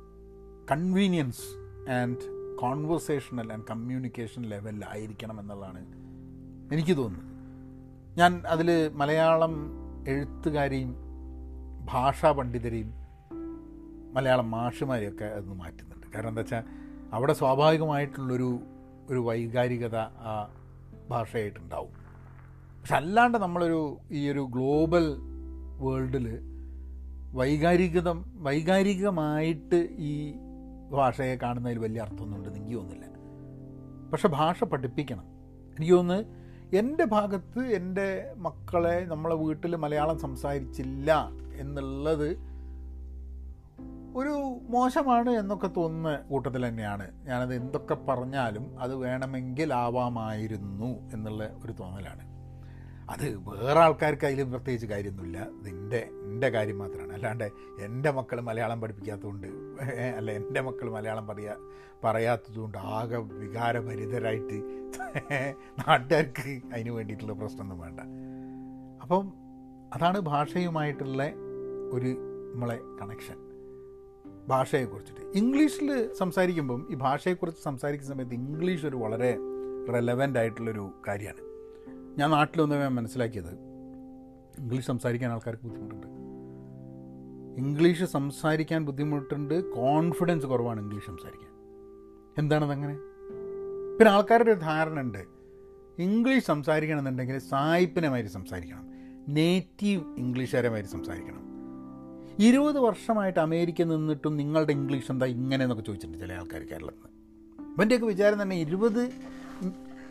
[0.71, 1.41] convenience
[1.89, 2.17] and
[2.57, 5.79] conversational and communication ലെവലിലായിരിക്കണം എന്നുള്ളതാണ്
[6.73, 7.37] എനിക്ക് തോന്നുന്നത്.
[8.17, 9.71] ഞാൻ അതിൽ മലയാളം
[10.07, 10.95] എഴുത്തുകാരെയും
[11.85, 12.93] ഭാഷാ പണ്ഡിതരെയും
[14.13, 16.07] മലയാളം മാഷുമാരെയൊക്കെ അതൊന്ന് മാറ്റുന്നുണ്ട്.
[16.07, 16.63] കാരണം എന്താ വെച്ചാൽ
[17.13, 18.59] അവിടെ സ്വാഭാവികമായിട്ടുള്ളൊരു
[19.09, 20.49] ഒരു വൈകാരികത ആ
[21.09, 21.93] ഭാഷയായിട്ടുണ്ടാവും.
[22.81, 25.15] പക്ഷെ അല്ലാണ്ട് നമ്മളൊരു ഈ ഒരു ഗ്ലോബൽ
[25.79, 26.39] വേൾഡിൽ
[27.33, 30.33] വൈകാരികത വൈകാരികമായിട്ട് ഈ
[30.89, 33.07] ഭാഷയെ കാണുന്നതിൽ വലിയ അർത്ഥമൊന്നുണ്ടെന്ന് എനിക്ക് തോന്നുന്നില്ല.
[34.11, 35.23] പക്ഷെ ഭാഷ പഠിപ്പിക്കണം.
[35.77, 36.47] എനിക്ക് തോന്നുന്നു
[36.77, 42.37] എന്റെ ഭാഗത്ത് എന്റെ മക്കളെ നമ്മളെ വീട്ടിൽ മലയാളം സംസാരിച്ചില്ല എന്നുള്ളത്
[44.15, 47.11] ഒരു മോശമാണ് എന്നൊക്കെ തോന്നുന്ന കൂട്ടത്തിൽ തന്നെയാണ്.
[47.25, 52.36] ഞാനത് എന്തൊക്കെ പറഞ്ഞാലും അത് വേണമെങ്കിൽ ആവാമായിരുന്നു എന്നുള്ള ഒരു തോന്നലാണ്.
[53.09, 55.47] അത് വേറെ ആൾക്കാർക്ക് അതിൽ പ്രത്യേകിച്ച് കാര്യമൊന്നുമില്ല.
[55.61, 57.13] നിന്റെ എന്റെ കാര്യം മാത്രമാണ്.
[57.13, 59.47] അല്ലാണ്ട് എന്റെ മക്കൾ മലയാളം പഠിപ്പിക്കാത്തതുകൊണ്ട്
[60.17, 61.55] അല്ല എന്റെ മക്കൾ മലയാളം പറയാ
[62.03, 64.57] പറയാത്തതുകൊണ്ട് ആകെ വികാരഭരിതരായിട്ട്
[65.79, 67.99] നാട്ടുകാർക്ക് അതിന് വേണ്ടിയിട്ടുള്ള പ്രശ്നമൊന്നും വേണ്ട.
[69.01, 69.33] അപ്പം
[69.93, 71.23] അതാണ് ഭാഷയുമായിട്ടുള്ള
[71.93, 72.11] ഒരു
[72.53, 73.39] നമ്മളെ കണക്ഷൻ
[74.47, 75.21] ഭാഷയെക്കുറിച്ചിട്ട്.
[75.37, 79.37] ഇംഗ്ലീഷിൽ സംസാരിക്കുമ്പം ഈ ഭാഷയെക്കുറിച്ച് സംസാരിക്കുന്ന സമയത്ത് ഇംഗ്ലീഷ് ഒരു വളരെ
[79.93, 81.46] റെലവന്റ് ആയിട്ടുള്ളൊരു കാര്യമാണ്.
[82.19, 83.51] ഞാൻ നാട്ടിൽ വന്ന് ഞാൻ മനസ്സിലാക്കിയത്
[84.59, 86.07] ഇംഗ്ലീഷ് സംസാരിക്കാൻ ആൾക്കാർക്ക് ബുദ്ധിമുട്ടുണ്ട്.
[87.61, 91.51] ഇംഗ്ലീഷ് സംസാരിക്കാൻ ബുദ്ധിമുട്ടുണ്ട് കോൺഫിഡൻസ് കുറവാണ് ഇംഗ്ലീഷ് സംസാരിക്കാൻ.
[92.37, 92.95] എന്താണത് അങ്ങനെ
[93.97, 95.23] പിന്നെ ആൾക്കാരുടെ ഒരു ധാരണ ഉണ്ട്
[95.97, 98.83] ഇംഗ്ലീഷ് സംസാരിക്കണമെന്നുണ്ടെങ്കിൽ സായിപ്പിനെ മാതിരി സംസാരിക്കണം.
[99.27, 101.43] നേറ്റീവ് ഇംഗ്ലീഷുകാരെ മാതിരി സംസാരിക്കണം.
[102.39, 107.13] ഇരുപത് വർഷമായിട്ട് അമേരിക്ക നിന്നിട്ടും നിങ്ങളുടെ ഇംഗ്ലീഷ് എന്താ ഇങ്ങനെ എന്നൊക്കെ ചോദിച്ചിട്ടുണ്ട് ചില ആൾക്കാർ കേരളത്തിൽ നിന്ന്.
[107.77, 109.03] ഇവന്റെയൊക്കെ വിചാരം തന്നെ ഇരുപത്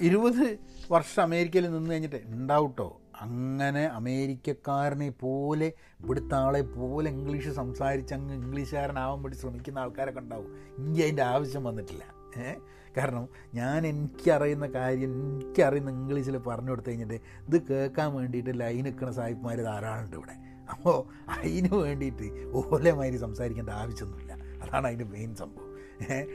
[0.00, 0.58] ഇരുപത്
[0.92, 3.00] വർഷം അമേരിക്കയിൽ നിന്ന് കഴിഞ്ഞിട്ട് ഉണ്ടാവട്ടോ.
[3.20, 10.56] അങ്ങനെ അമേരിക്കക്കാരനെ പോലെ ഇവിടുത്തെ ആളെ പോലെ ഇംഗ്ലീഷ് സംസാരിച്ച് അങ്ങ് ഇംഗ്ലീഷുകാരനാവാൻ വേണ്ടി ശ്രമിക്കുന്ന ആൾക്കാരൊക്കെ ഉണ്ടാവും.
[10.78, 12.04] എനിക്ക് അതിന്റെ ആവശ്യം വന്നിട്ടില്ല.
[12.96, 19.56] കാരണം ഞാൻ എനിക്കറിയുന്ന കാര്യം എനിക്കറിയുന്ന ഇംഗ്ലീഷിൽ പറഞ്ഞു കൊടുത്തു കഴിഞ്ഞിട്ട് ഇത് കേൾക്കാൻ വേണ്ടിയിട്ട് ലൈൻ നിൽക്കുന്ന സാഹിബ്മാർ
[19.56, 20.34] ധാരാളമുണ്ട് ഇവിടെ.
[20.70, 24.32] അപ്പോൾ അതിന് വേണ്ടിയിട്ട് ഓലെ മാതിരി സംസാരിക്കേണ്ട ആവശ്യമൊന്നുമില്ല.
[24.32, 25.74] അതാണ് അതിന്റെ മെയിൻ സംഭവം.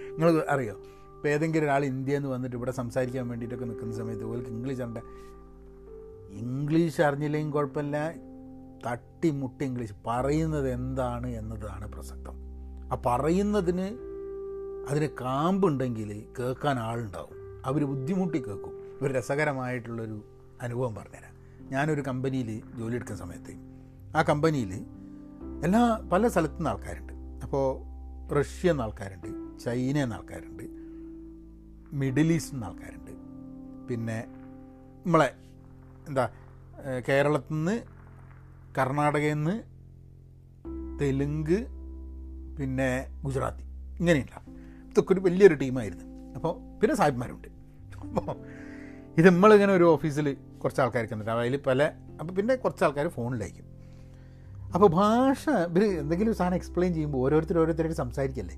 [0.10, 0.84] നിങ്ങൾ അറിയോ?
[1.22, 4.98] ഇപ്പോൾ ഏതെങ്കിലും ഒരാൾ ഇന്ത്യയിൽ നിന്ന് വന്നിട്ട് ഇവിടെ സംസാരിക്കാൻ വേണ്ടിയിട്ടൊക്കെ നിൽക്കുന്ന സമയത്ത് ഓർക്ക് ഇംഗ്ലീഷ് അറിയണ്ട
[6.32, 8.14] ഇംഗ്ലീഷ് അറിഞ്ഞില്ലെങ്കിൽ കുഴപ്പമില്ല.
[8.88, 12.34] തട്ടിമുട്ടി ഇംഗ്ലീഷ് പറയുന്നത് എന്താണ് എന്നതാണ് പ്രസക്തം.
[12.94, 13.98] ആ പറയുന്നതിന്
[14.90, 17.62] അതിന് കാമ്പുണ്ടെങ്കിൽ കേൾക്കാൻ ആളുണ്ടാവും.
[17.66, 19.00] അവർ ബുദ്ധിമുട്ടി കേൾക്കും.
[19.02, 20.26] ഒരു രസകരമായിട്ടുള്ളൊരു
[20.62, 21.68] അനുഭവം പറഞ്ഞുതരാം.
[21.72, 23.52] ഞാനൊരു കമ്പനിയിൽ ജോലി എടുക്കുന്ന സമയത്ത്
[24.18, 24.86] ആ കമ്പനിയിൽ
[25.64, 27.14] എല്ലാ പല സ്ഥലത്തു നിന്ന് ആൾക്കാരുണ്ട്.
[27.44, 27.92] അപ്പോൾ
[28.34, 30.61] റഷ്യ എന്ന ആൾക്കാരുണ്ട് ചൈന എന്ന ആൾക്കാരുണ്ട്
[31.94, 33.12] മിഡിൽ ഈസ്റ്റ് നിന്ന് ആൾക്കാരുണ്ട്.
[33.90, 34.18] പിന്നെ
[35.06, 35.34] നമ്മളെ
[36.08, 36.30] എന്താ
[37.10, 37.82] കേരളത്തിൽ നിന്ന്
[38.78, 39.56] കർണാടകയിൽ നിന്ന്
[41.02, 41.60] തെലുങ്ക്
[42.60, 43.64] പിന്നെ ഗുജറാത്തി
[44.00, 44.36] ഇങ്ങനെയില്ല.
[44.90, 46.06] ഇതൊക്കെ ഒരു വലിയൊരു ടീമായിരുന്നു.
[46.36, 47.48] അപ്പോൾ പിന്നെ സാഹിബ്മാരുണ്ട്.
[48.02, 48.36] അപ്പോൾ
[49.18, 51.84] ഇത് നമ്മളിങ്ങനെ ഒരു ഓഫീസിൽ കുറച്ച് ആൾക്കാർക്ക് എന്നിട്ട് അതിൽ പല
[52.20, 53.68] അപ്പോൾ പിന്നെ കുറച്ച് ആൾക്കാർ ഫോണിലായിരിക്കും.
[54.74, 58.58] അപ്പോൾ ഭാഷ ഇവർ എന്തെങ്കിലും സാധനം എക്സ്പ്ലെയിൻ ചെയ്യുമ്പോൾ ഓരോരുത്തർ ഓരോരുത്തരായിട്ട് സംസാരിക്കല്ലേ?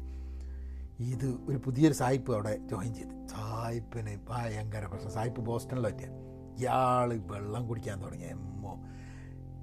[0.99, 3.27] ഇത് ഒരു പുതിയൊരു സായിപ്പ് അവിടെ ജോയിൻ ചെയ്ത്.
[3.27, 5.11] സായിപ്പിന് ഭയങ്കര പ്രശ്നം.
[5.11, 6.09] സായിപ്പ് ബോസ്റ്റണിൽ പറ്റിയ
[6.59, 8.73] ഇയാൾ വെള്ളം കുടിക്കാൻ തുടങ്ങിയ എമ്മോ.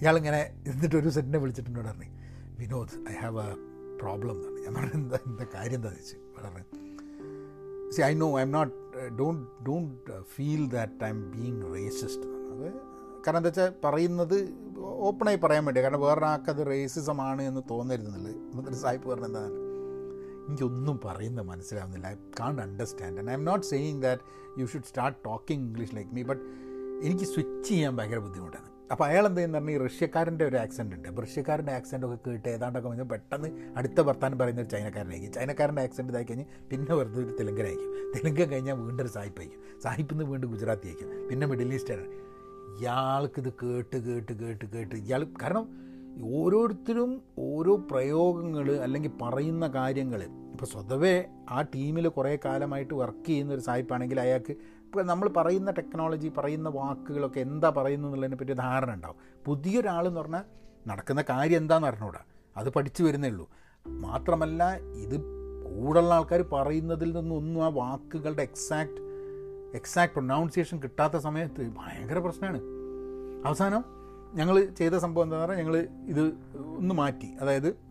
[0.02, 2.08] ഇയാളിങ്ങനെ എന്നിട്ട് ഒരു സെറ്റിനെ വിളിച്ചിട്ടുണ്ട് പറഞ്ഞു
[2.58, 3.54] Vinod I have a
[4.02, 6.62] problem എന്നാണ് ഞാൻ പറഞ്ഞു എന്താ എന്താ കാര്യം എന്താ വെച്ച് വളരെ
[7.96, 8.74] see I know I'm not
[9.18, 12.66] don't don't feel that I'm being racist അത്
[13.26, 14.36] കാരണം എന്താ വെച്ചാൽ പറയുന്നത്
[14.82, 18.36] ഓപ്പണായി പറയാൻ വേണ്ടി കാരണം വേറൊരാൾക്കത് റേസിസമാണ് എന്ന് തോന്നരുതെന്നുള്ളത്.
[18.36, 19.69] എന്നിട്ട് സായിപ്പ് പറഞ്ഞ എന്താണ്
[20.50, 22.06] എനിക്കൊന്നും പറയുന്നത് മനസ്സിലാവുന്നില്ല.
[22.06, 24.22] I can't understand and I'm not saying that
[24.60, 26.42] you should start talking English like me but
[27.06, 28.66] എനിക്ക് സ്വിച്ച് ചെയ്യാൻ ഭയങ്കര ബുദ്ധിമുട്ടാണ്.
[28.92, 31.08] അപ്പോൾ അയാൾ എന്ത് ചെയ്യുന്ന പറഞ്ഞാൽ ഈ റഷ്യക്കാരന്റെ ഒരു ആക്സെന്റ് ഉണ്ട്.
[31.08, 35.32] അപ്പോൾ റഷ്യക്കാരന്റെ ആക്സെന്റ് ഒക്കെ കേട്ട് ഏതാണ്ടൊക്കെ വന്ന് പെട്ടെന്ന് അടുത്ത വർത്താനം പറയുന്ന ഒരു ചൈനക്കാരനായിരിക്കും.
[35.32, 37.92] ചൈനക്കാരന്റെ ആക്സെന്റ് ഇതായി കഴിഞ്ഞ് പിന്നെ വെറുതെ ഒരു തെലുങ്കനായിരിക്കും.
[38.16, 41.28] തെലുങ്കൻ കഴിഞ്ഞാൽ വീണ്ടും ഒരു സായിപ്പ് ആയിരിക്കും സായിപ്പിൽ നിന്ന് വീണ്ടും ഗുജറാത്തി ആയിരിക്കും.
[41.28, 42.06] പിന്നെ മിഡിൽ ഈസ്റ്റാണ്.
[42.80, 45.90] ഇയാൾക്കിത് കേട്ട് കേട്ട് കേട്ട് കേട്ട് ഇയാൾ കാരണം
[46.24, 50.20] ഓരോരുത്തരും ഓരോ പ്രയോഗങ്ങൾ അല്ലെങ്കിൽ പറയുന്ന കാര്യങ്ങൾ
[50.60, 54.52] ഇപ്പോൾ സ്വതവേ ആ ടീമിൽ കുറേ കാലമായിട്ട് വർക്ക് ചെയ്യുന്ന ഒരു സായിപ്പാണെങ്കിൽ അയാൾക്ക്
[54.84, 59.16] ഇപ്പോൾ നമ്മൾ പറയുന്ന ടെക്നോളജി പറയുന്ന വാക്കുകളൊക്കെ എന്താ പറയുന്നു എന്നുള്ളതിനെ പറ്റി ധാരണ ഉണ്ടാവും.
[59.46, 60.44] പുതിയൊരാളെന്ന് പറഞ്ഞാൽ
[60.88, 62.20] നടക്കുന്ന കാര്യം എന്താണെന്ന് അറിഞ്ഞൂടാ.
[62.56, 63.48] അത് പഠിച്ചു വരുന്നേ ഉള്ളൂ.
[63.86, 65.16] മാത്രമല്ല ഇത്
[65.64, 69.00] കൂടുള്ള ആൾക്കാർ പറയുന്നതിൽ നിന്നൊന്നും ആ വാക്കുകളുടെ എക്സാക്റ്റ്
[69.74, 72.60] എക്സാക്ട് പ്രൊനൗൺസിയേഷൻ കിട്ടാത്ത സമയത്ത് ഭയങ്കര പ്രശ്നമാണ്
[73.46, 73.84] അവസാനം
[74.34, 76.24] ഞങ്ങൾ ചെയ്ത സംഭവം എന്താ പറഞ്ഞാൽ ഞങ്ങൾ ഇത്
[76.76, 77.26] ഒന്ന് മാറ്റി.
[77.40, 77.89] അതായത്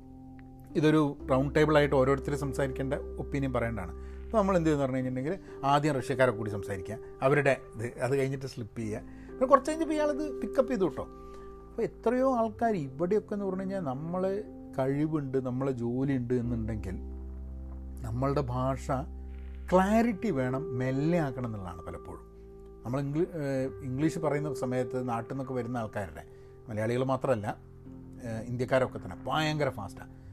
[0.76, 3.94] ഇതൊരു റൗണ്ട് ടേബിളായിട്ട് ഓരോരുത്തർ സംസാരിക്കേണ്ട ഒപ്പീനിയൻ പറയേണ്ടതാണ്.
[4.26, 6.98] അപ്പോൾ നമ്മൾ എന്ത് ചെയ്യുന്നു പറഞ്ഞു കഴിഞ്ഞിട്ടുണ്ടെങ്കിൽ ആദ്യം റഷ്യക്കാരെ കൂടി സംസാരിക്കുക.
[7.22, 9.02] അവരുടെ ഇത് അത് കഴിഞ്ഞിട്ട് സ്ലിപ്പ് ചെയ്യുക.
[9.28, 11.06] പിന്നെ കുറച്ച് കഴിഞ്ഞപ്പോൾ ഇയാളത് പിക്കപ്പ് ചെയ്തു കേട്ടോ.
[11.70, 14.44] അപ്പോൾ എത്രയോ ആൾക്കാർ ഇവിടെയൊക്കെ എന്ന് പറഞ്ഞു കഴിഞ്ഞാൽ നമ്മൾ
[14.80, 16.96] കഴിവുണ്ട് നമ്മളെ ജോലി ഉണ്ട് എന്നുണ്ടെങ്കിൽ
[18.02, 18.92] നമ്മളുടെ ഭാഷ
[19.74, 22.26] ക്ലാരിറ്റി വേണം മെല്ലെ ആക്കണം എന്നുള്ളതാണ് പലപ്പോഴും.
[22.86, 23.00] നമ്മൾ
[23.84, 26.24] ഇംഗ്ലീഷ് പറയുന്ന സമയത്ത് നാട്ടിൽ നിന്നൊക്കെ വരുന്ന ആൾക്കാരുടെ
[26.70, 27.58] മലയാളികൾ മാത്രമല്ല
[28.46, 30.29] ഇന്ത്യക്കാരൊക്കെ തന്നെ ഭയങ്കര ഫാസ്റ്റാണ്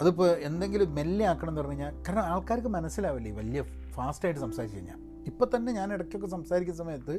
[0.00, 5.56] അതിപ്പോൾ എന്തെങ്കിലും മെല്ലെ ആക്കണം എന്ന് പറഞ്ഞു കഴിഞ്ഞാൽ കാരണം ആൾക്കാർക്ക് മനസ്സിലാവില്ലേ വലിയ ഫാസ്റ്റായിട്ട് സംസാരിച്ച് കഴിഞ്ഞാൽ ഇപ്പം
[5.56, 7.14] തന്നെ ഞാൻ ഇടയ്ക്കൊക്കെ സംസാരിക്കുന്ന സമയത്ത്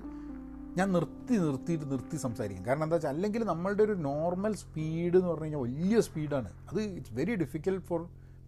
[0.77, 2.65] ഞാൻ നിർത്തി നിർത്തിയിട്ട് നിർത്തി സംസാരിക്കും.
[2.65, 7.13] കാരണം എന്താ വെച്ചാൽ അല്ലെങ്കിൽ നമ്മളുടെ ഒരു നോർമൽ സ്പീഡ് എന്ന് പറഞ്ഞു കഴിഞ്ഞാൽ വലിയ സ്പീഡാണ് അത് it's
[7.13, 8.01] very difficult for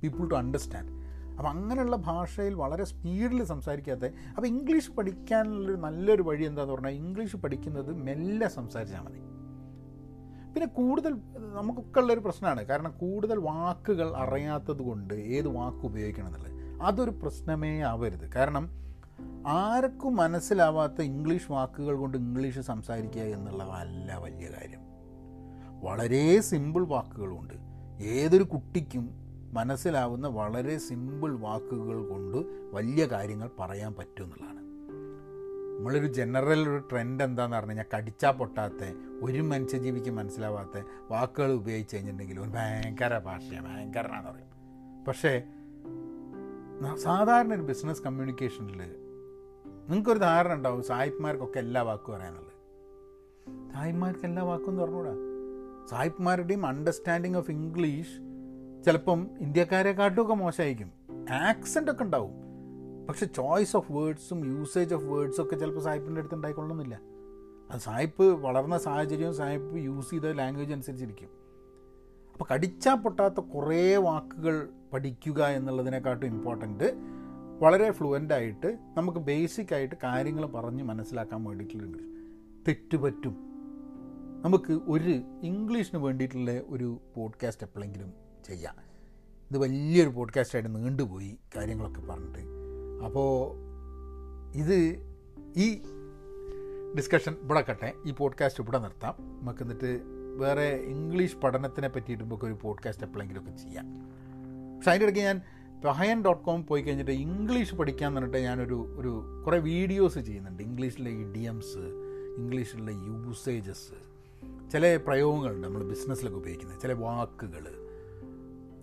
[0.03, 0.91] people to understand
[1.37, 7.95] അപ്പം അങ്ങനെയുള്ള ഭാഷയിൽ വളരെ സ്പീഡിൽ സംസാരിക്കാത്ത അപ്പോൾ ഇംഗ്ലീഷ് പഠിക്കാനുള്ളൊരു നല്ലൊരു വഴി എന്താണെന്ന് പറഞ്ഞാൽ ഇംഗ്ലീഷ് പഠിക്കുന്നത്
[8.03, 9.21] മെല്ലെ സംസാരിച്ചാൽ മതി.
[10.53, 11.13] പിന്നെ കൂടുതൽ
[11.55, 12.65] നമുക്കൊക്കെ ഉള്ളൊരു പ്രശ്നമാണ്.
[12.65, 18.31] കാരണം കൂടുതൽ വാക്കുകൾ അറിയാത്തത് കൊണ്ട് ഏത് വാക്ക് ഉപയോഗിക്കണം എന്നുള്ളത് അതൊരു പ്രശ്നമേ ആവരുത്.
[18.31, 18.69] കാരണം
[19.47, 24.79] ആർക്കും മനസ്സിലാവാത്ത ഇംഗ്ലീഷ് വാക്കുകൾ കൊണ്ട് ഇംഗ്ലീഷ് സംസാരിക്കുക എന്നുള്ളതല്ല വലിയ കാര്യം.
[25.83, 27.53] വളരെ സിമ്പിൾ വാക്കുകളുണ്ട്
[28.03, 29.09] ഏതൊരു കുട്ടിക്കും
[29.53, 32.37] മനസ്സിലാവുന്ന വളരെ സിമ്പിൾ വാക്കുകൾ കൊണ്ട്
[32.75, 34.61] വലിയ കാര്യങ്ങൾ പറയാൻ പറ്റും എന്നുള്ളതാണ്.
[35.81, 38.83] നമ്മളൊരു ജനറൽ ഒരു ട്രെൻഡ് എന്താണെന്ന് പറഞ്ഞു കഴിഞ്ഞാൽ കടിച്ചാൽ പൊട്ടാത്ത
[39.21, 44.45] ഒരു മനുഷ്യജീവിക്ക് മനസ്സിലാവാത്ത വാക്കുകൾ ഉപയോഗിച്ച് കഴിഞ്ഞിട്ടുണ്ടെങ്കിൽ ഒരു ഭയങ്കര ഭാഷയാണ് ഭയങ്കരനാന്ന് പറയും.
[45.05, 45.43] പക്ഷേ
[46.95, 48.77] സാധാരണ ഒരു ബിസിനസ് കമ്മ്യൂണിക്കേഷനിൽ
[49.89, 52.53] നിങ്ങൾക്കൊരു ധാരണ ഉണ്ടാവും സായിപ്പ്മാർക്കൊക്കെ എല്ലാ വാക്കും അറിയാനുള്ളത്.
[53.73, 55.15] സായിപ്പ്മാർക്ക് എല്ലാ വാക്കും തുറന്നുകൂടാ
[55.89, 58.17] സായിപ്പ്മാരുടെയും അണ്ടർസ്റ്റാൻഡിങ് ഓഫ് ഇംഗ്ലീഷ്
[58.85, 60.91] ചിലപ്പം ഇന്ത്യക്കാരെക്കാട്ടുമൊക്കെ മോശമായിരിക്കും.
[61.31, 62.50] ആക്സെന്റ് ഒക്കെ ഉണ്ടാവും.
[63.12, 67.02] പക്ഷെ ചോയ്സ് ഓഫ് വേർഡ്സും യൂസേജ് ഓഫ് വേർഡ്സും ഒക്കെ ചിലപ്പോൾ സായിപ്പിന്റെ അടുത്ത് ഉണ്ടായിക്കൊള്ളുന്നില്ല
[67.71, 71.30] അത് സായിപ്പ് വളർന്ന സാഹചര്യവും സായിപ്പ് യൂസ് ചെയ്ത ലാംഗ്വേജ് അനുസരിച്ചിരിക്കും.
[72.34, 76.93] അപ്പോൾ കടിച്ചാൽ പൊട്ടാത്ത കുറേ വാക്കുകൾ പഠിക്കുക എന്നുള്ളതിനെക്കാട്ടും ഇമ്പോർട്ടന്റ്
[77.60, 82.08] വളരെ ഫ്ലുവന്റ് ആയിട്ട് നമുക്ക് ബേസിക് ആയിട്ട് കാര്യങ്ങൾ പറഞ്ഞ് മനസ്സിലാക്കാൻ വേണ്ടിയിട്ടുള്ള ഇംഗ്ലീഷ്
[82.67, 83.36] തെറ്റുപറ്റും.
[84.41, 88.13] നമുക്ക് ഒരു ഇംഗ്ലീഷിന് വേണ്ടിയിട്ടുള്ള ഒരു പോഡ്കാസ്റ്റ് എപ്പോഴെങ്കിലും
[88.45, 88.76] ചെയ്യാം.
[89.52, 92.61] ഇത് വലിയൊരു പോഡ്കാസ്റ്റായിട്ട് നീണ്ടുപോയി കാര്യങ്ങളൊക്കെ പറഞ്ഞിട്ട്.
[93.05, 93.55] അപ്പോൾ
[94.57, 94.95] ഇത്
[95.57, 95.81] ഈ
[96.97, 99.15] ഡിസ്കഷൻ ഇവിടെ കട്ടെ ഈ പോഡ്കാസ്റ്റ് ഇവിടെ നിർത്താം.
[99.19, 100.01] നമുക്ക് എന്നിട്ട്
[100.37, 103.85] വേറെ ഇംഗ്ലീഷ് പഠനത്തിനെ പറ്റിയിട്ട് നമുക്ക് ഒരു പോഡ്കാസ്റ്റ് എപ്പോഴെങ്കിലുമൊക്കെ ചെയ്യാം.
[104.77, 105.41] പക്ഷെ അതിന്റെ ഇടയ്ക്ക് ഞാൻ
[105.85, 110.63] പഹയൻ ഡോട്ട് കോം പോയി കഴിഞ്ഞിട്ട് ഇംഗ്ലീഷ് പഠിക്കാൻ പറഞ്ഞിട്ട് ഞാനൊരു ഒരു കുറേ വീഡിയോസ് ചെയ്യുന്നുണ്ട്.
[110.63, 111.77] ഇംഗ്ലീഷിലെ ഇഡിയംസ്
[112.37, 114.11] ഇംഗ്ലീഷിലെ യൂസേജസ്
[114.71, 117.80] ചില പ്രയോഗങ്ങളുണ്ട് നമ്മൾ ബിസിനസ്സിലൊക്കെ ഉപയോഗിക്കുന്നത് ചില വാക്കുകൾ.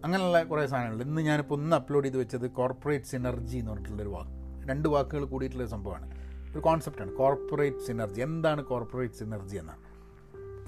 [0.05, 1.05] അങ്ങനെയുള്ള കുറേ സാധനങ്ങളുണ്ട്.
[1.05, 4.69] ഇന്ന് ഞാനിപ്പോൾ ഒന്ന് അപ്ലോഡ് ചെയ്ത് വെച്ചത് കോർപ്പറേറ്റ് സിനർജി എന്ന് പറഞ്ഞിട്ടുള്ളൊരു വാക്ക്.
[4.71, 6.19] രണ്ട് വാക്കുകൾ കൂടിയിട്ടുള്ളൊരു സംഭവമാണ്.
[6.53, 9.79] ഒരു കോൺസെപ്റ്റാണ് കോർപ്പറേറ്റ് സിനർജി എന്താണ് കോർപ്പറേറ്റ് സിനർജി എന്നാണ്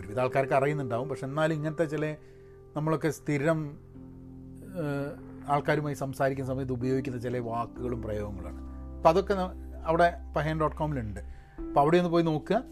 [0.00, 1.08] ഒരുവിധ ആൾക്കാർക്ക് അറിയുന്നുണ്ടാവും.
[1.08, 2.16] പക്ഷെ എന്നാലും ഇങ്ങനത്തെ ചില
[2.76, 3.78] നമ്മളൊക്കെ സ്ഥിരം
[5.48, 8.60] ആൾക്കാരുമായി സംസാരിക്കുന്ന സമയത്ത് ഉപയോഗിക്കുന്ന ചില വാക്കുകളും പ്രയോഗങ്ങളാണ്
[8.96, 9.34] അപ്പോൾ അതൊക്കെ
[9.84, 12.62] അവിടെ പഹയൻ ഡോട്ട് കോമിലുണ്ട് അപ്പോൾ അവിടെ ഒന്ന് പോയി നോക്കുക.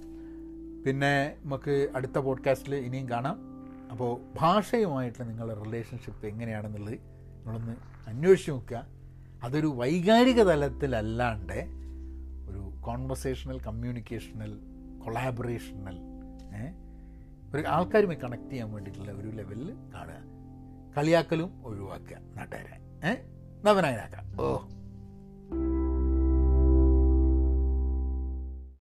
[0.86, 3.47] പിന്നെ നമുക്ക് അടുത്ത പോഡ്കാസ്റ്റിൽ ഇനിയും കാണാം.
[3.90, 7.76] അപ്പോൾ ഭാഷയുമായിട്ടുള്ള നിങ്ങളുടെ റിലേഷൻഷിപ്പ് എങ്ങനെയാണെന്നുള്ളത് നിങ്ങളൊന്ന്
[8.08, 8.86] അന്വേഷിച്ച് നോക്കുക.
[9.42, 11.66] അതൊരു വൈകാരിക തലത്തിലല്ലാണ്ട്
[12.50, 14.58] ഒരു കോൺവെർസേഷണൽ കമ്മ്യൂണിക്കേഷണൽ
[15.04, 15.98] കൊളാബറേഷണൽ
[17.54, 20.38] ഒരു ആൾക്കാരുമായി കണക്ട് ചെയ്യാൻ വേണ്ടിയിട്ടുള്ള ഒരു ലെവലിൽ കാണുക.
[20.98, 22.16] കളിയാക്കലും ഒഴിവാക്കുക.
[22.36, 23.18] നാട്ടുകാരെ ഏഹ്
[23.66, 24.58] നവനായനാക്കാം ഓ.